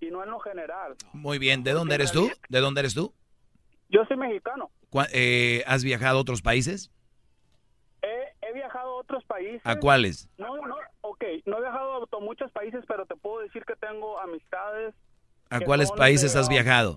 y 0.00 0.10
no 0.10 0.22
en 0.22 0.30
lo 0.30 0.38
general. 0.38 0.96
Muy 1.12 1.38
bien, 1.38 1.64
¿de 1.64 1.72
dónde 1.72 1.96
eres 1.96 2.12
tú? 2.12 2.30
¿De 2.48 2.60
dónde 2.60 2.80
eres 2.80 2.94
tú? 2.94 3.12
Yo 3.88 4.04
soy 4.06 4.16
mexicano. 4.16 4.70
Eh, 5.12 5.62
¿Has 5.66 5.84
viajado 5.84 6.18
a 6.18 6.20
otros 6.20 6.42
países? 6.42 6.90
He, 8.02 8.52
viajado 8.52 8.90
a 8.90 9.00
otros 9.00 9.24
países. 9.24 9.60
¿A 9.64 9.78
cuáles? 9.78 10.28
No, 10.38 10.56
no, 10.56 10.76
ok, 11.02 11.24
no 11.46 11.58
he 11.58 11.60
viajado 11.60 12.08
a 12.10 12.20
muchos 12.20 12.50
países, 12.52 12.82
pero 12.88 13.06
te 13.06 13.14
puedo 13.16 13.40
decir 13.40 13.64
que 13.64 13.76
tengo 13.76 14.18
amistades. 14.20 14.94
¿A 15.50 15.60
cuáles 15.60 15.90
países 15.92 16.34
has 16.36 16.48
viajado? 16.48 16.96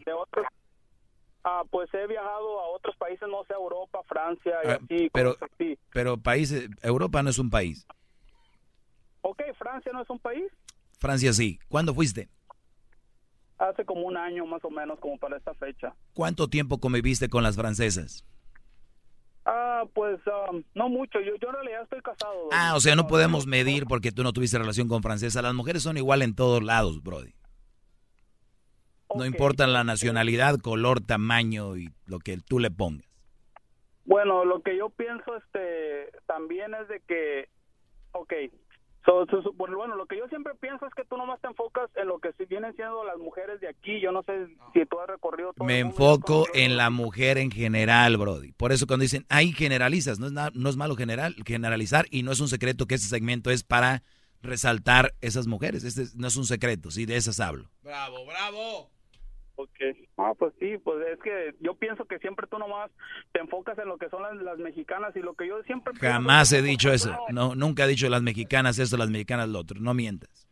Ah, 1.44 1.64
pues 1.70 1.92
he 1.94 2.06
viajado 2.08 2.60
a 2.60 2.68
otros 2.68 2.96
países, 2.98 3.28
no 3.28 3.44
sé, 3.46 3.54
Europa, 3.54 4.00
Francia 4.08 4.54
y 4.64 4.68
ah, 4.68 4.80
así. 4.84 5.10
Pero, 5.12 5.36
pero 5.92 6.18
países, 6.18 6.70
Europa 6.84 7.24
no 7.24 7.32
es 7.32 7.40
un 7.40 7.50
país. 7.50 7.88
Ok, 9.22 9.42
Francia 9.58 9.92
no 9.94 10.02
es 10.02 10.10
un 10.10 10.20
país. 10.20 10.52
Francia 11.00 11.34
sí. 11.34 11.60
¿Cuándo 11.68 11.94
fuiste? 11.94 12.30
Hace 13.58 13.86
como 13.86 14.02
un 14.02 14.18
año 14.18 14.46
más 14.46 14.64
o 14.64 14.70
menos, 14.70 15.00
como 15.00 15.18
para 15.18 15.38
esta 15.38 15.54
fecha. 15.56 15.96
¿Cuánto 16.14 16.48
tiempo 16.48 16.80
conviviste 16.80 17.30
con 17.30 17.44
las 17.44 17.56
francesas? 17.56 18.26
Ah, 19.46 19.84
pues 19.94 20.20
um, 20.28 20.64
no 20.76 20.90
mucho. 20.90 21.20
Yo, 21.20 21.36
yo 21.42 21.50
en 21.50 21.56
realidad 21.56 21.84
estoy 21.84 22.02
casado. 22.02 22.50
Ah, 22.52 22.74
o 22.76 22.80
sea, 22.80 22.96
no 22.96 23.08
podemos 23.08 23.48
medir 23.48 23.86
porque 23.88 24.12
tú 24.12 24.24
no 24.24 24.34
tuviste 24.34 24.60
relación 24.60 24.88
con 24.88 25.02
francesa. 25.02 25.42
Las 25.42 25.56
mujeres 25.56 25.82
son 25.82 25.98
igual 25.98 26.22
en 26.22 26.36
todos 26.36 26.62
lados, 26.64 27.02
Brody. 27.02 27.34
No 29.16 29.26
importa 29.26 29.68
la 29.68 29.84
nacionalidad, 29.84 30.60
color, 30.60 31.02
tamaño 31.02 31.78
y 31.78 31.90
lo 32.06 32.20
que 32.20 32.38
tú 32.38 32.60
le 32.60 32.72
pongas. 32.72 33.06
Bueno, 34.06 34.46
lo 34.46 34.62
que 34.62 34.78
yo 34.78 34.90
pienso 34.90 35.36
este 35.38 36.12
también 36.26 36.74
es 36.74 36.88
de 36.88 37.00
que, 37.02 37.50
ok, 38.14 38.34
bueno, 39.56 39.96
lo 39.96 40.06
que 40.06 40.18
yo 40.18 40.28
siempre 40.28 40.54
pienso 40.60 40.86
es 40.86 40.94
que 40.94 41.04
tú 41.06 41.18
nomás 41.18 41.42
te 41.42 41.48
enfocas 41.48 41.90
en 41.96 42.08
lo 42.08 42.20
que 42.20 42.32
vienen 42.46 42.76
siendo 42.76 43.04
las 43.04 43.18
mujeres 43.18 43.60
de 43.60 43.68
aquí. 43.68 44.00
Yo 44.00 44.12
no 44.12 44.24
sé 44.24 44.48
si 44.74 44.86
tú 44.86 45.00
has 45.00 45.08
recorrido 45.08 45.54
todo 45.54 45.66
Me 45.66 45.80
enfoco 45.80 46.46
en 46.54 46.78
la 46.78 46.90
mujer 46.90 47.38
en 47.38 47.52
general, 47.52 48.18
Brody. 48.18 48.52
Por 48.52 48.72
eso 48.72 48.86
cuando 48.88 49.04
dicen, 49.04 49.26
ahí 49.30 49.54
generalizas, 49.54 50.20
no 50.20 50.28
es, 50.28 50.34
no 50.34 50.70
es 50.70 50.78
malo 50.78 50.96
general, 50.96 51.36
generalizar 51.46 52.06
y 52.12 52.24
no 52.24 52.32
es 52.32 52.40
un 52.40 52.48
secreto 52.48 52.86
que 52.86 52.96
este 52.96 53.08
segmento 53.08 53.50
es 53.50 53.64
para 53.64 54.04
resaltar 54.42 55.14
esas 55.22 55.48
mujeres. 55.48 55.84
Este 55.84 56.04
no 56.16 56.28
es 56.28 56.36
un 56.36 56.46
secreto, 56.46 56.92
sí, 56.92 57.06
de 57.06 57.16
esas 57.16 57.40
hablo. 57.40 57.70
Bravo, 57.82 58.26
bravo. 58.26 58.90
Okay. 59.64 60.08
Ah, 60.18 60.34
pues 60.38 60.54
sí, 60.60 60.78
pues 60.78 61.06
es 61.08 61.20
que 61.20 61.56
yo 61.60 61.76
pienso 61.76 62.06
que 62.06 62.20
siempre 62.20 62.48
tú 62.48 62.58
nomás 62.58 62.92
te 63.32 63.40
enfocas 63.40 63.78
en 63.78 63.88
lo 63.88 63.98
que 63.98 64.10
son 64.10 64.22
las, 64.44 64.58
mexicanas 64.58 65.16
y 65.16 65.20
lo 65.20 65.34
que 65.34 65.48
yo 65.48 65.62
siempre... 65.64 65.94
Jamás 66.00 66.52
he 66.54 66.62
dicho 66.62 66.92
eso. 66.92 67.16
No, 67.30 67.56
nunca 67.56 67.86
he 67.86 67.88
dicho 67.88 68.10
las 68.10 68.22
mexicanas 68.22 68.80
esto, 68.80 68.98
las 68.98 69.10
mexicanas 69.10 69.50
lo 69.50 69.60
otro. 69.60 69.80
No 69.80 69.94
mientas. 69.94 70.48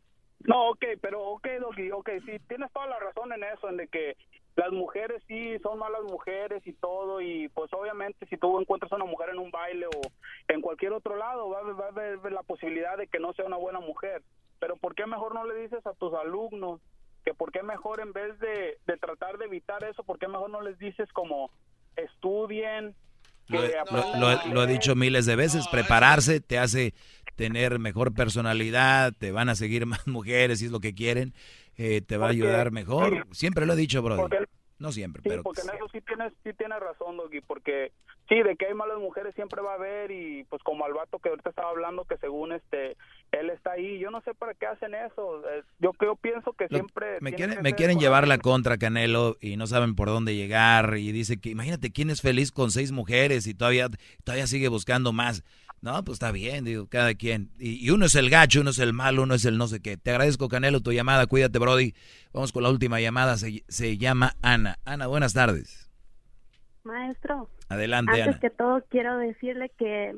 No, 0.45 0.69
ok, 0.69 0.85
pero 1.01 1.21
ok, 1.21 1.47
Doggy, 1.59 1.91
ok, 1.91 2.09
sí, 2.25 2.37
tienes 2.47 2.71
toda 2.71 2.87
la 2.87 2.99
razón 2.99 3.31
en 3.33 3.43
eso, 3.43 3.69
en 3.69 3.77
de 3.77 3.87
que 3.87 4.15
las 4.55 4.71
mujeres 4.71 5.21
sí 5.27 5.57
son 5.59 5.79
malas 5.79 6.03
mujeres 6.03 6.65
y 6.65 6.73
todo, 6.73 7.21
y 7.21 7.49
pues 7.49 7.71
obviamente 7.73 8.25
si 8.27 8.37
tú 8.37 8.59
encuentras 8.59 8.91
a 8.91 8.95
una 8.95 9.05
mujer 9.05 9.29
en 9.29 9.39
un 9.39 9.51
baile 9.51 9.87
o 9.87 10.01
en 10.47 10.61
cualquier 10.61 10.93
otro 10.93 11.15
lado, 11.17 11.49
va, 11.49 11.61
va 11.73 11.85
a 11.85 11.89
haber 11.89 12.31
la 12.31 12.43
posibilidad 12.43 12.97
de 12.97 13.07
que 13.07 13.19
no 13.19 13.33
sea 13.33 13.45
una 13.45 13.57
buena 13.57 13.79
mujer. 13.79 14.21
Pero 14.59 14.75
¿por 14.75 14.95
qué 14.95 15.05
mejor 15.05 15.33
no 15.33 15.45
le 15.45 15.55
dices 15.61 15.85
a 15.85 15.93
tus 15.93 16.13
alumnos 16.13 16.81
que 17.23 17.33
por 17.33 17.51
qué 17.51 17.63
mejor 17.63 17.99
en 17.99 18.13
vez 18.13 18.37
de, 18.39 18.77
tratar 18.99 19.37
de 19.37 19.45
evitar 19.45 19.83
eso, 19.83 20.03
por 20.03 20.19
qué 20.19 20.27
mejor 20.27 20.49
no 20.49 20.61
les 20.61 20.77
dices 20.79 21.11
como 21.13 21.51
estudien. 21.95 22.95
Lo, 23.47 24.53
lo, 24.53 24.63
he 24.63 24.67
dicho 24.67 24.95
miles 24.95 25.25
de 25.25 25.35
veces, 25.35 25.67
prepararse 25.69 26.39
te 26.39 26.59
hace 26.59 26.93
tener 27.35 27.79
mejor 27.79 28.13
personalidad, 28.13 29.13
te 29.17 29.31
van 29.31 29.49
a 29.49 29.55
seguir 29.55 29.85
más 29.87 30.07
mujeres 30.07 30.59
si 30.59 30.65
es 30.65 30.71
lo 30.71 30.79
que 30.79 30.93
quieren, 30.93 31.33
eh, 31.77 32.01
te 32.01 32.17
va 32.17 32.27
a 32.27 32.31
ayudar 32.31 32.71
mejor. 32.71 33.25
Siempre 33.31 33.65
lo 33.65 33.73
he 33.73 33.77
dicho, 33.77 34.01
brother. 34.01 34.47
No 34.77 34.93
siempre, 34.93 35.21
sí, 35.21 35.29
pero... 35.29 35.43
porque 35.43 35.61
en 35.61 35.75
eso 35.75 35.89
sí 35.91 35.99
tienes, 36.01 36.31
sí 36.43 36.53
tienes 36.53 36.79
razón, 36.79 37.17
Doggy, 37.17 37.41
porque 37.41 37.91
sí, 38.29 38.41
de 38.41 38.55
que 38.55 38.67
hay 38.67 38.73
malas 38.73 38.97
mujeres 38.97 39.35
siempre 39.35 39.61
va 39.61 39.73
a 39.73 39.75
haber 39.75 40.09
y 40.11 40.45
pues 40.45 40.63
como 40.63 40.85
al 40.85 40.93
vato 40.93 41.19
que 41.19 41.29
ahorita 41.29 41.49
estaba 41.49 41.69
hablando 41.69 42.05
que 42.05 42.17
según 42.17 42.53
este, 42.53 42.95
él 43.31 43.49
está 43.49 43.71
ahí, 43.73 43.99
yo 43.99 44.11
no 44.11 44.21
sé 44.21 44.33
para 44.33 44.53
qué 44.53 44.65
hacen 44.65 44.93
eso, 44.95 45.41
yo, 45.79 45.91
yo 46.01 46.15
pienso 46.15 46.53
que 46.53 46.67
siempre... 46.67 47.17
Me 47.21 47.33
quieren, 47.33 47.61
me 47.61 47.73
quieren 47.73 47.99
llevar 47.99 48.27
la 48.27 48.37
contra, 48.37 48.77
Canelo, 48.77 49.37
y 49.41 49.57
no 49.57 49.67
saben 49.67 49.95
por 49.95 50.07
dónde 50.07 50.35
llegar, 50.35 50.97
y 50.97 51.11
dice 51.11 51.39
que 51.39 51.49
imagínate 51.49 51.91
quién 51.91 52.09
es 52.09 52.21
feliz 52.21 52.51
con 52.51 52.71
seis 52.71 52.91
mujeres 52.91 53.47
y 53.47 53.53
todavía, 53.53 53.89
todavía 54.23 54.47
sigue 54.47 54.67
buscando 54.67 55.13
más. 55.13 55.43
No, 55.81 56.03
pues 56.03 56.17
está 56.17 56.31
bien, 56.31 56.65
digo, 56.65 56.87
cada 56.87 57.13
quien. 57.13 57.51
Y, 57.57 57.89
uno 57.89 58.05
es 58.05 58.15
el 58.15 58.29
gacho, 58.29 58.61
uno 58.61 58.71
es 58.71 58.79
el 58.79 58.91
malo, 58.91 59.23
uno 59.23 59.33
es 59.33 59.45
el 59.45 59.57
no 59.57 59.67
sé 59.67 59.81
qué. 59.81 59.95
Te 59.95 60.11
agradezco, 60.11 60.49
Canelo, 60.49 60.81
tu 60.81 60.91
llamada. 60.91 61.25
Cuídate, 61.25 61.57
Brody. 61.57 61.93
Vamos 62.33 62.51
con 62.51 62.63
la 62.63 62.69
última 62.69 62.99
llamada. 62.99 63.37
Se, 63.37 63.63
se 63.69 63.97
llama 63.97 64.33
Ana. 64.41 64.77
Ana, 64.83 65.07
buenas 65.07 65.33
tardes. 65.33 65.89
Maestro. 66.83 67.49
Adelante, 67.69 68.21
Antes 68.21 68.41
que 68.41 68.49
todo, 68.49 68.83
quiero 68.89 69.17
decirle 69.19 69.71
que 69.77 70.15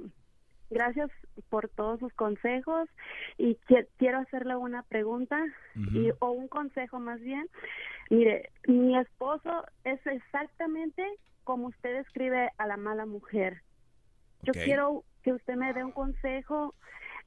gracias 0.71 1.12
por 1.50 1.70
todos 1.70 2.00
sus 2.00 2.13
consejos 2.13 2.89
y 3.38 3.58
quiero 3.98 4.20
hacerle 4.20 4.56
una 4.56 4.84
pregunta 4.84 5.44
y, 5.76 6.12
o 6.20 6.32
un 6.32 6.48
consejo 6.48 7.00
más 7.00 7.20
bien. 7.22 7.48
Mire, 8.10 8.52
mi 8.67 8.98
esposo 8.98 9.65
es 9.84 10.06
exactamente 10.06 11.06
como 11.44 11.67
usted 11.67 11.98
describe 11.98 12.50
a 12.58 12.67
la 12.67 12.78
mala 12.78 13.06
mujer. 13.06 13.62
Yo 14.44 14.54
quiero 14.54 15.04
que 15.24 15.34
usted 15.34 15.56
me 15.56 15.74
dé 15.74 15.84
un 15.84 15.91
consejo, 15.91 16.74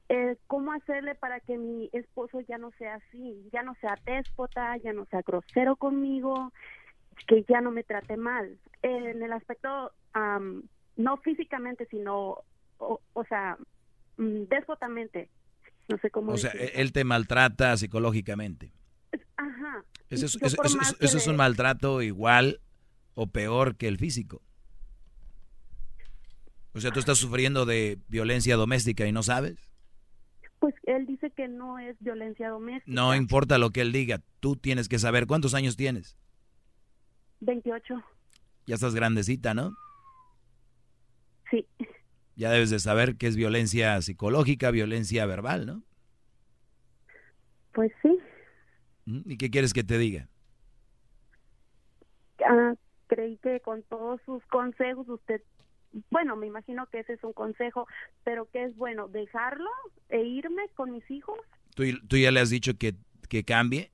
eh, 0.09 0.37
cómo 0.47 0.71
hacerle 0.73 1.15
para 1.15 1.39
que 1.39 1.57
mi 1.57 1.89
esposo 1.93 2.39
ya 2.41 2.57
no 2.57 2.71
sea 2.77 2.95
así, 2.95 3.49
ya 3.51 3.63
no 3.63 3.73
sea 3.75 3.97
déspota, 4.05 4.77
ya 4.77 4.93
no 4.93 5.05
sea 5.05 5.21
grosero 5.21 5.75
conmigo, 5.75 6.51
que 7.27 7.43
ya 7.43 7.61
no 7.61 7.71
me 7.71 7.83
trate 7.83 8.17
mal. 8.17 8.57
en 8.81 9.23
el 9.23 9.33
aspecto, 9.33 9.91
no 10.95 11.17
físicamente, 11.17 11.87
sino, 11.87 12.37
o, 12.77 13.23
sea, 13.27 13.57
mm, 14.17 14.43
déspotamente. 14.49 15.29
No 15.87 15.97
sé 15.99 16.09
cómo. 16.09 16.33
O 16.33 16.37
sea, 16.37 16.51
él 16.51 16.91
te 16.91 17.03
maltrata 17.03 17.77
psicológicamente. 17.77 18.71
Ajá. 19.37 19.85
eso 20.09 20.25
es 20.99 21.27
un 21.27 21.35
maltrato 21.35 22.01
igual 22.01 22.59
o 23.13 23.27
peor 23.27 23.75
que 23.75 23.87
el 23.87 23.97
físico. 23.97 24.41
O 26.75 26.81
sea, 26.81 26.91
tú 26.91 26.99
estás 26.99 27.17
sufriendo 27.17 27.65
de 27.65 27.99
violencia 28.09 28.57
doméstica 28.57 29.07
y 29.07 29.13
no 29.13 29.23
sabes. 29.23 29.55
Pues 30.59 30.75
él 30.83 31.05
dice 31.05 31.31
que 31.31 31.47
no 31.47 31.79
es 31.79 31.95
violencia 32.01 32.49
doméstica. 32.49 32.91
No 32.91 33.15
importa 33.15 33.57
lo 33.57 33.69
que 33.69 33.79
él 33.79 33.93
diga, 33.93 34.21
tú 34.41 34.57
tienes 34.57 34.89
que 34.89 34.99
saber. 34.99 35.25
¿Cuántos 35.25 35.53
años 35.53 35.77
tienes? 35.77 36.17
28. 37.39 38.03
Ya 38.65 38.75
estás 38.75 38.93
grandecita, 38.93 39.53
¿no? 39.53 39.73
Sí. 41.49 41.65
Ya 42.35 42.51
debes 42.51 42.69
de 42.69 42.79
saber 42.79 43.15
que 43.15 43.27
es 43.27 43.35
violencia 43.35 44.01
psicológica, 44.01 44.71
violencia 44.71 45.25
verbal, 45.25 45.65
¿no? 45.65 45.83
Pues 47.73 47.91
sí. 48.01 48.17
¿Y 49.05 49.37
qué 49.37 49.49
quieres 49.49 49.73
que 49.73 49.83
te 49.83 49.97
diga? 49.97 50.27
Ah, 52.45 52.73
creí 53.07 53.37
que 53.37 53.59
con 53.61 53.83
todos 53.83 54.19
sus 54.25 54.43
consejos 54.47 55.07
usted 55.09 55.41
bueno, 56.09 56.35
me 56.35 56.47
imagino 56.47 56.87
que 56.87 56.99
ese 56.99 57.13
es 57.13 57.23
un 57.23 57.33
consejo, 57.33 57.87
pero 58.23 58.49
que 58.51 58.65
es 58.65 58.75
bueno 58.75 59.07
dejarlo 59.07 59.69
e 60.09 60.21
irme 60.23 60.63
con 60.75 60.91
mis 60.91 61.09
hijos. 61.09 61.39
¿Tú, 61.75 61.83
tú 62.07 62.17
ya 62.17 62.31
le 62.31 62.39
has 62.39 62.49
dicho 62.49 62.77
que, 62.77 62.95
que 63.29 63.43
cambie? 63.43 63.91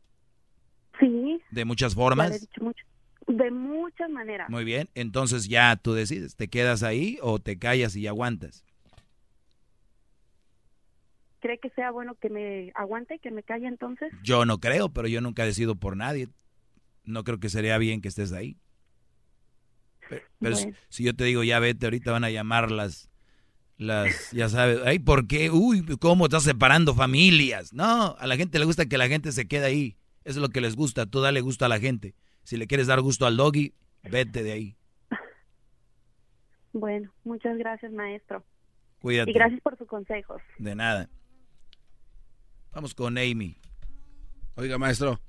Sí. 1.00 1.42
¿De 1.52 1.66
muchas 1.66 1.96
formas? 1.96 2.48
De 3.32 3.50
muchas 3.50 4.10
maneras. 4.10 4.50
Muy 4.50 4.66
bien, 4.66 4.90
entonces 4.94 5.48
ya 5.48 5.76
tú 5.78 5.94
decides, 5.94 6.36
¿te 6.36 6.50
quedas 6.50 6.84
ahí 6.84 7.18
o 7.22 7.40
te 7.40 7.58
callas 7.58 7.96
y 7.96 8.08
aguantas? 8.08 8.66
¿Cree 11.40 11.58
que 11.58 11.70
sea 11.72 11.92
bueno 11.92 12.16
que 12.16 12.30
me 12.30 12.72
aguante, 12.76 13.20
que 13.20 13.32
me 13.32 13.42
calle 13.42 13.68
entonces? 13.68 14.12
Yo 14.22 14.46
no 14.46 14.60
creo, 14.60 14.90
pero 14.90 15.08
yo 15.08 15.22
nunca 15.22 15.46
decido 15.46 15.76
por 15.76 15.96
nadie. 15.96 16.28
No 17.04 17.24
creo 17.24 17.40
que 17.40 17.50
sería 17.50 17.78
bien 17.78 18.02
que 18.02 18.10
estés 18.10 18.32
ahí. 18.34 18.58
Pero 20.40 20.58
si 20.90 21.04
yo 21.04 21.16
te 21.16 21.24
digo, 21.24 21.44
ya 21.44 21.60
vete, 21.60 21.86
ahorita 21.86 22.12
van 22.12 22.26
a 22.26 22.30
llamar 22.30 22.70
las, 22.70 23.10
las 23.78 24.32
ya 24.32 24.50
sabes, 24.50 24.82
ay, 24.86 25.00
¿por 25.00 25.28
qué? 25.28 25.50
Uy, 25.50 25.84
¿cómo 26.00 26.26
estás 26.26 26.44
separando 26.44 26.94
familias? 26.94 27.74
No, 27.74 28.16
a 28.20 28.28
la 28.28 28.36
gente 28.36 28.60
le 28.60 28.66
gusta 28.66 28.88
que 28.88 28.98
la 28.98 29.08
gente 29.08 29.32
se 29.32 29.48
quede 29.48 29.66
ahí. 29.66 29.98
Eso 30.26 30.40
es 30.40 30.42
lo 30.42 30.50
que 30.50 30.62
les 30.62 30.76
gusta. 30.76 31.06
Tú 31.06 31.22
dale 31.22 31.42
gusto 31.42 31.66
a 31.66 31.70
la 31.70 31.80
gente. 31.80 32.14
Si 32.44 32.58
le 32.58 32.68
quieres 32.68 32.88
dar 32.88 33.02
gusto 33.02 33.26
al 33.26 33.38
doggy, 33.38 33.74
vete 34.04 34.44
de 34.44 34.52
ahí. 34.52 34.76
Bueno, 36.74 37.12
muchas 37.24 37.58
gracias, 37.58 37.92
maestro. 37.92 38.44
Cuídate. 39.02 39.32
Y 39.32 39.34
gracias 39.34 39.62
por 39.62 39.78
sus 39.78 39.88
consejos. 39.88 40.42
De 40.58 40.76
nada. 40.76 41.10
Vamos 42.72 42.96
con 42.96 43.18
Amy. 43.18 43.58
Oiga, 44.56 44.78
maestro, 44.78 45.20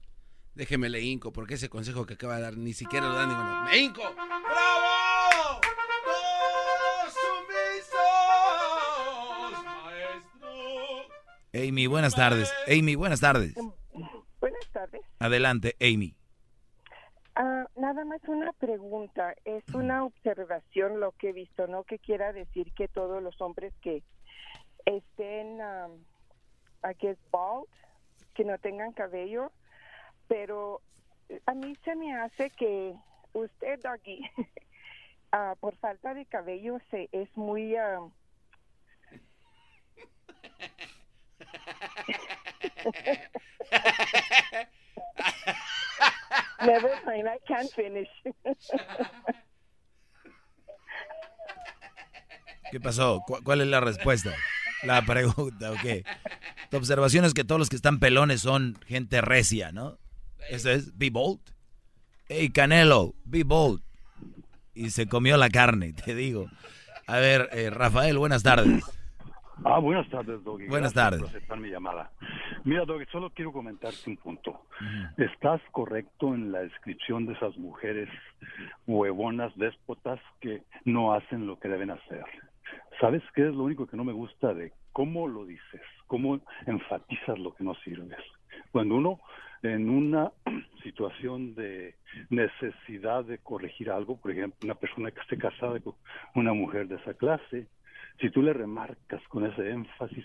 déjeme 0.55 0.89
le 0.89 1.01
hinco, 1.01 1.33
porque 1.33 1.55
ese 1.55 1.69
consejo 1.69 2.07
que 2.07 2.15
acaba 2.15 2.37
de 2.37 2.43
dar 2.43 2.57
ni 2.57 2.73
siquiera 2.73 3.09
lo 3.09 3.15
da 3.15 3.27
ninguno. 3.27 3.65
¡Me 3.65 3.77
hinco! 3.79 4.03
¡Bravo! 4.03 5.61
¡Todos 6.05 7.15
sumisos, 9.53 9.65
maestro! 9.65 10.49
Amy, 11.55 11.87
buenas 11.87 12.15
tardes. 12.15 12.53
Amy, 12.69 12.95
buenas 12.95 13.21
tardes. 13.21 13.55
Buenas 14.41 14.69
tardes. 14.73 15.01
Adelante, 15.19 15.77
Amy. 15.81 16.15
Nada 17.93 18.07
más 18.07 18.27
una 18.27 18.55
pregunta, 18.55 19.35
es 19.45 19.63
una 19.75 20.07
observación 20.07 20.99
lo 20.99 21.13
que 21.13 21.29
he 21.29 21.33
visto, 21.35 21.67
no 21.67 21.85
que 21.85 21.99
quiera 21.99 22.33
decir 22.33 22.73
que 22.73 22.89
todos 22.89 23.23
los 23.23 23.39
hombres 23.43 23.75
que 23.83 24.03
estén 24.87 25.61
um, 25.61 26.03
aquí 26.81 27.09
es 27.09 27.19
bald, 27.31 27.67
que 28.33 28.47
no 28.47 28.57
tengan 28.57 28.95
cabello, 28.95 29.53
pero 30.27 30.81
a 31.45 31.53
mí 31.53 31.77
se 31.85 31.95
me 31.95 32.17
hace 32.17 32.49
que 32.49 32.95
usted, 33.35 33.79
Doggy, 33.83 34.23
ah, 35.33 35.55
por 35.61 35.77
falta 35.77 36.15
de 36.15 36.25
cabello 36.25 36.79
se 36.91 37.11
es 37.13 37.29
muy 37.37 37.77
um, 37.77 38.11
Never 46.61 46.91
mind, 47.05 47.27
I 47.27 47.39
can't 47.47 47.71
finish. 47.73 48.09
¿Qué 52.71 52.81
pasó? 52.81 53.23
¿Cuál 53.45 53.61
es 53.61 53.67
la 53.67 53.81
respuesta? 53.81 54.33
La 54.83 55.03
pregunta, 55.05 55.73
ok. 55.73 56.07
Tu 56.71 56.77
observación 56.77 57.25
es 57.25 57.35
que 57.35 57.45
todos 57.45 57.59
los 57.59 57.69
que 57.69 57.77
están 57.77 57.99
pelones 57.99 58.41
son 58.41 58.79
gente 58.87 59.21
recia, 59.21 59.73
¿no? 59.73 59.99
Eso 60.49 60.71
es, 60.71 60.97
be 60.97 61.11
bold. 61.11 61.41
Hey, 62.29 62.51
Canelo, 62.51 63.15
be 63.25 63.45
bold. 63.45 63.83
Y 64.75 64.91
se 64.91 65.07
comió 65.07 65.37
la 65.37 65.51
carne, 65.51 65.93
te 65.93 66.15
digo. 66.15 66.49
A 67.07 67.17
ver, 67.19 67.49
eh, 67.53 67.71
Rafael, 67.71 68.17
buenas 68.19 68.43
tardes. 68.43 68.83
Ah, 69.65 69.79
buenas 69.79 70.09
tardes, 70.09 70.43
Doggy. 70.43 70.67
Buenas 70.67 70.93
Gracias 70.93 70.95
tardes. 70.95 71.21
por 71.21 71.29
aceptar 71.29 71.61
mi 71.61 71.69
llamada. 71.71 72.11
Mira, 72.65 72.85
Doggy, 72.85 73.05
solo 73.13 73.31
quiero 73.31 73.53
comentarte 73.53 74.11
un 74.11 74.17
punto. 74.17 74.63
Estás 75.17 75.61
correcto 75.71 76.35
en 76.35 76.51
la 76.53 76.61
descripción 76.61 77.27
de 77.27 77.35
esas 77.35 77.57
mujeres 77.57 78.09
huevonas, 78.87 79.57
déspotas, 79.57 80.21
que 80.41 80.63
no 80.85 81.13
hacen 81.15 81.47
lo 81.47 81.59
que 81.59 81.69
deben 81.69 81.91
hacer. 81.91 82.25
¿Sabes 83.01 83.23
qué 83.35 83.49
es 83.49 83.55
lo 83.55 83.65
único 83.65 83.87
que 83.87 83.97
no 83.97 84.05
me 84.05 84.13
gusta 84.13 84.53
de 84.55 84.73
cómo 84.93 85.29
lo 85.29 85.45
dices? 85.45 85.83
¿Cómo 86.07 86.41
enfatizas 86.67 87.39
lo 87.39 87.55
que 87.55 87.65
no 87.65 87.75
sirves? 87.77 88.19
Cuando 88.73 88.97
uno 88.97 89.21
en 89.63 89.89
una 89.89 90.33
situación 90.83 91.55
de 91.55 91.95
necesidad 92.31 93.25
de 93.25 93.39
corregir 93.39 93.91
algo, 93.91 94.17
por 94.17 94.33
ejemplo, 94.33 94.59
una 94.65 94.75
persona 94.75 95.11
que 95.11 95.21
esté 95.21 95.39
casada 95.39 95.79
con 95.81 95.95
una 96.35 96.53
mujer 96.53 96.89
de 96.89 96.97
esa 96.97 97.15
clase, 97.15 97.69
si 98.21 98.31
tú 98.31 98.43
le 98.43 98.53
remarcas 98.53 99.23
con 99.29 99.45
ese 99.47 99.71
énfasis, 99.71 100.25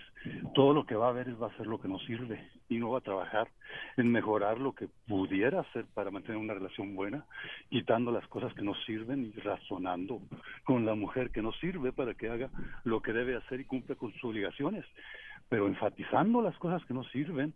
todo 0.54 0.74
lo 0.74 0.86
que 0.86 0.96
va 0.96 1.10
a 1.10 1.14
ver 1.14 1.42
va 1.42 1.48
a 1.48 1.58
ser 1.58 1.68
lo 1.68 1.80
que 1.80 1.88
no 1.88 2.00
sirve 2.00 2.50
y 2.70 2.78
no 2.78 2.92
va 2.92 3.00
a 3.00 3.02
trabajar 3.02 3.50
en 3.98 4.12
mejorar 4.12 4.60
lo 4.60 4.74
que 4.74 4.88
pudiera 5.08 5.62
hacer 5.62 5.86
para 5.94 6.12
mantener 6.12 6.38
una 6.38 6.54
relación 6.54 6.96
buena, 6.96 7.26
quitando 7.70 8.12
las 8.12 8.28
cosas 8.28 8.54
que 8.54 8.62
no 8.62 8.76
sirven 8.86 9.26
y 9.26 9.40
razonando 9.40 10.22
con 10.64 10.86
la 10.86 10.96
mujer 10.96 11.32
que 11.32 11.42
no 11.42 11.52
sirve 11.54 11.92
para 11.92 12.14
que 12.14 12.30
haga 12.30 12.50
lo 12.84 13.02
que 13.02 13.14
debe 13.14 13.36
hacer 13.36 13.60
y 13.60 13.66
cumpla 13.66 13.96
con 13.96 14.12
sus 14.14 14.24
obligaciones. 14.26 14.86
Pero 15.50 15.68
enfatizando 15.68 16.42
las 16.42 16.58
cosas 16.58 16.86
que 16.86 16.94
no 16.94 17.04
sirven, 17.06 17.54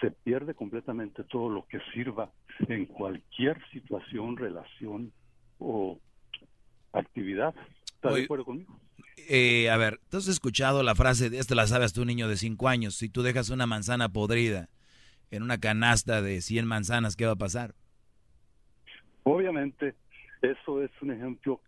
se 0.00 0.10
pierde 0.10 0.54
completamente 0.54 1.24
todo 1.24 1.48
lo 1.48 1.66
que 1.66 1.80
sirva 1.92 2.30
en 2.68 2.86
cualquier 2.86 3.58
situación, 3.70 4.36
relación 4.36 5.12
o 5.58 5.98
actividad. 6.92 7.54
¿Estás 7.94 8.14
de 8.14 8.24
acuerdo 8.24 8.44
conmigo? 8.44 8.78
Eh, 9.34 9.70
a 9.70 9.78
ver, 9.78 9.98
¿tú 10.10 10.18
has 10.18 10.28
escuchado 10.28 10.82
la 10.82 10.94
frase 10.94 11.30
de 11.30 11.38
esto 11.38 11.54
la 11.54 11.66
sabes 11.66 11.94
tú, 11.94 12.04
niño 12.04 12.28
de 12.28 12.36
5 12.36 12.68
años? 12.68 12.96
Si 12.96 13.08
tú 13.08 13.22
dejas 13.22 13.48
una 13.48 13.66
manzana 13.66 14.10
podrida 14.10 14.68
en 15.30 15.42
una 15.42 15.56
canasta 15.56 16.20
de 16.20 16.42
100 16.42 16.66
manzanas, 16.66 17.16
¿qué 17.16 17.24
va 17.24 17.32
a 17.32 17.36
pasar? 17.36 17.74
Obviamente, 19.22 19.94
eso 20.42 20.82
es 20.82 20.90
un 21.00 21.12
ejemplo 21.12 21.62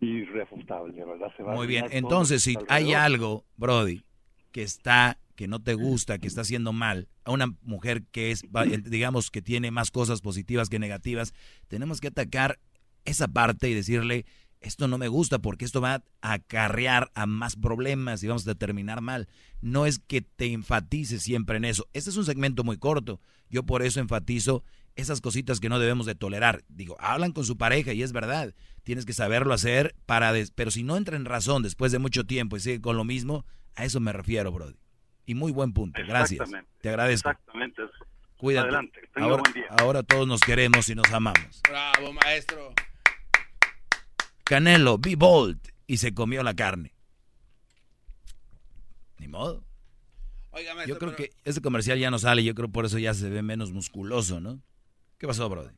irrefutable, 0.00 1.04
¿verdad? 1.04 1.30
Se 1.36 1.42
va 1.42 1.52
a 1.52 1.56
Muy 1.56 1.66
bien, 1.66 1.88
entonces 1.90 2.42
si 2.42 2.56
hay 2.68 2.94
algo, 2.94 3.44
Brody, 3.58 4.02
que 4.50 4.62
está, 4.62 5.18
que 5.36 5.46
no 5.46 5.60
te 5.60 5.74
gusta, 5.74 6.16
que 6.16 6.26
está 6.26 6.40
haciendo 6.40 6.72
mal, 6.72 7.06
a 7.24 7.32
una 7.32 7.48
mujer 7.60 8.04
que 8.12 8.30
es, 8.30 8.46
digamos, 8.84 9.30
que 9.30 9.42
tiene 9.42 9.70
más 9.70 9.90
cosas 9.90 10.22
positivas 10.22 10.70
que 10.70 10.78
negativas, 10.78 11.34
tenemos 11.68 12.00
que 12.00 12.08
atacar 12.08 12.58
esa 13.04 13.28
parte 13.28 13.68
y 13.68 13.74
decirle, 13.74 14.24
esto 14.60 14.88
no 14.88 14.98
me 14.98 15.08
gusta 15.08 15.38
porque 15.38 15.64
esto 15.64 15.80
va 15.80 16.02
a 16.22 16.32
acarrear 16.32 17.10
a 17.14 17.26
más 17.26 17.56
problemas 17.56 18.22
y 18.22 18.26
vamos 18.28 18.46
a 18.46 18.54
terminar 18.54 19.00
mal. 19.00 19.28
No 19.60 19.86
es 19.86 19.98
que 19.98 20.20
te 20.22 20.52
enfatices 20.52 21.22
siempre 21.22 21.56
en 21.56 21.64
eso. 21.64 21.88
Este 21.92 22.10
es 22.10 22.16
un 22.16 22.24
segmento 22.24 22.62
muy 22.64 22.76
corto. 22.78 23.20
Yo 23.48 23.64
por 23.64 23.82
eso 23.82 24.00
enfatizo 24.00 24.62
esas 24.96 25.20
cositas 25.20 25.60
que 25.60 25.68
no 25.68 25.78
debemos 25.78 26.04
de 26.06 26.14
tolerar. 26.14 26.62
Digo, 26.68 26.96
hablan 27.00 27.32
con 27.32 27.44
su 27.44 27.56
pareja 27.56 27.92
y 27.92 28.02
es 28.02 28.12
verdad. 28.12 28.54
Tienes 28.82 29.06
que 29.06 29.12
saberlo 29.12 29.54
hacer 29.54 29.94
para... 30.06 30.32
des- 30.32 30.50
Pero 30.50 30.70
si 30.70 30.82
no 30.82 30.96
entra 30.96 31.16
en 31.16 31.24
razón 31.24 31.62
después 31.62 31.90
de 31.92 31.98
mucho 31.98 32.24
tiempo 32.26 32.56
y 32.56 32.60
sigue 32.60 32.80
con 32.80 32.96
lo 32.96 33.04
mismo, 33.04 33.44
a 33.76 33.84
eso 33.84 33.98
me 34.00 34.12
refiero, 34.12 34.52
Brody. 34.52 34.76
Y 35.26 35.34
muy 35.34 35.52
buen 35.52 35.72
punto. 35.72 36.00
Gracias. 36.06 36.32
Exactamente. 36.40 36.70
Te 36.82 36.88
agradezco. 36.90 37.30
Exactamente. 37.30 37.82
Cuídate. 38.36 38.68
Adelante. 38.68 39.00
Tenga 39.14 39.26
Ahora, 39.28 39.42
buen 39.42 39.54
día. 39.54 39.66
ahora 39.78 40.02
todos 40.02 40.26
nos 40.26 40.40
queremos 40.40 40.88
y 40.88 40.94
nos 40.94 41.10
amamos. 41.12 41.60
Bravo, 41.68 42.12
maestro. 42.12 42.74
Canelo, 44.50 44.98
be 44.98 45.14
bold. 45.14 45.60
Y 45.86 45.98
se 45.98 46.12
comió 46.12 46.42
la 46.42 46.54
carne. 46.54 46.92
Ni 49.18 49.28
modo. 49.28 49.62
Oiga, 50.50 50.74
maestro, 50.74 50.94
Yo 50.94 50.98
creo 50.98 51.14
pero- 51.16 51.28
que 51.28 51.36
ese 51.48 51.60
comercial 51.60 52.00
ya 52.00 52.10
no 52.10 52.18
sale. 52.18 52.42
Yo 52.42 52.52
creo 52.56 52.68
por 52.68 52.84
eso 52.84 52.98
ya 52.98 53.14
se 53.14 53.28
ve 53.30 53.42
menos 53.42 53.70
musculoso, 53.70 54.40
¿no? 54.40 54.60
¿Qué 55.18 55.28
pasó, 55.28 55.48
Brody? 55.48 55.70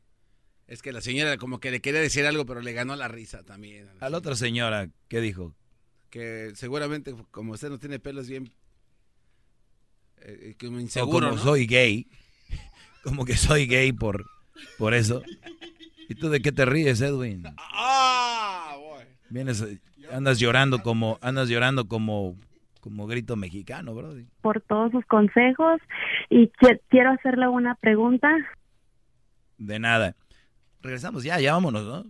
Es 0.65 0.81
que 0.81 0.91
la 0.91 1.01
señora 1.01 1.37
como 1.37 1.59
que 1.59 1.69
le 1.69 1.81
quería 1.81 2.01
decir 2.01 2.25
algo, 2.25 2.47
pero 2.47 2.61
le 2.61 2.73
ganó 2.73 2.95
la 2.95 3.07
risa 3.07 3.43
también. 3.43 3.87
A 3.99 4.09
la 4.09 4.17
otra 4.17 4.35
señora, 4.35 4.89
¿qué 5.07 5.21
dijo? 5.21 5.53
Que 6.09 6.53
seguramente, 6.55 7.13
como 7.29 7.53
usted 7.53 7.69
no 7.69 7.77
tiene 7.77 7.99
pelos 7.99 8.27
bien... 8.27 8.51
eh, 10.21 10.55
como 10.59 10.77
O 10.77 10.79
inseguro, 10.79 11.27
como 11.29 11.37
¿no? 11.37 11.43
soy 11.43 11.67
gay. 11.67 12.07
Como 13.03 13.23
que 13.25 13.35
soy 13.37 13.67
gay 13.67 13.91
por, 13.91 14.25
por 14.79 14.93
eso. 14.95 15.21
¿Y 16.13 16.15
tú 16.15 16.29
de 16.29 16.41
qué 16.41 16.51
te 16.51 16.63
ríes, 16.65 17.01
Edwin? 17.01 17.43
¡Ah! 17.57 18.75
boy. 18.77 19.03
Vienes, 19.31 19.61
eh, 19.61 19.79
andas 20.11 20.37
llorando 20.39 20.83
como, 20.83 21.17
andas 21.21 21.49
llorando 21.49 21.87
como, 21.87 22.35
como 22.81 23.07
grito 23.07 23.35
mexicano, 23.35 23.95
Brody. 23.95 24.27
Por 24.41 24.61
todos 24.61 24.91
sus 24.91 25.03
consejos 25.07 25.81
y 26.29 26.51
qui- 26.61 26.79
quiero 26.89 27.11
hacerle 27.11 27.47
una 27.47 27.73
pregunta. 27.73 28.29
De 29.57 29.79
nada. 29.79 30.15
Regresamos 30.83 31.23
ya, 31.23 31.39
ya 31.39 31.53
vámonos, 31.53 31.83
¿no? 31.83 32.05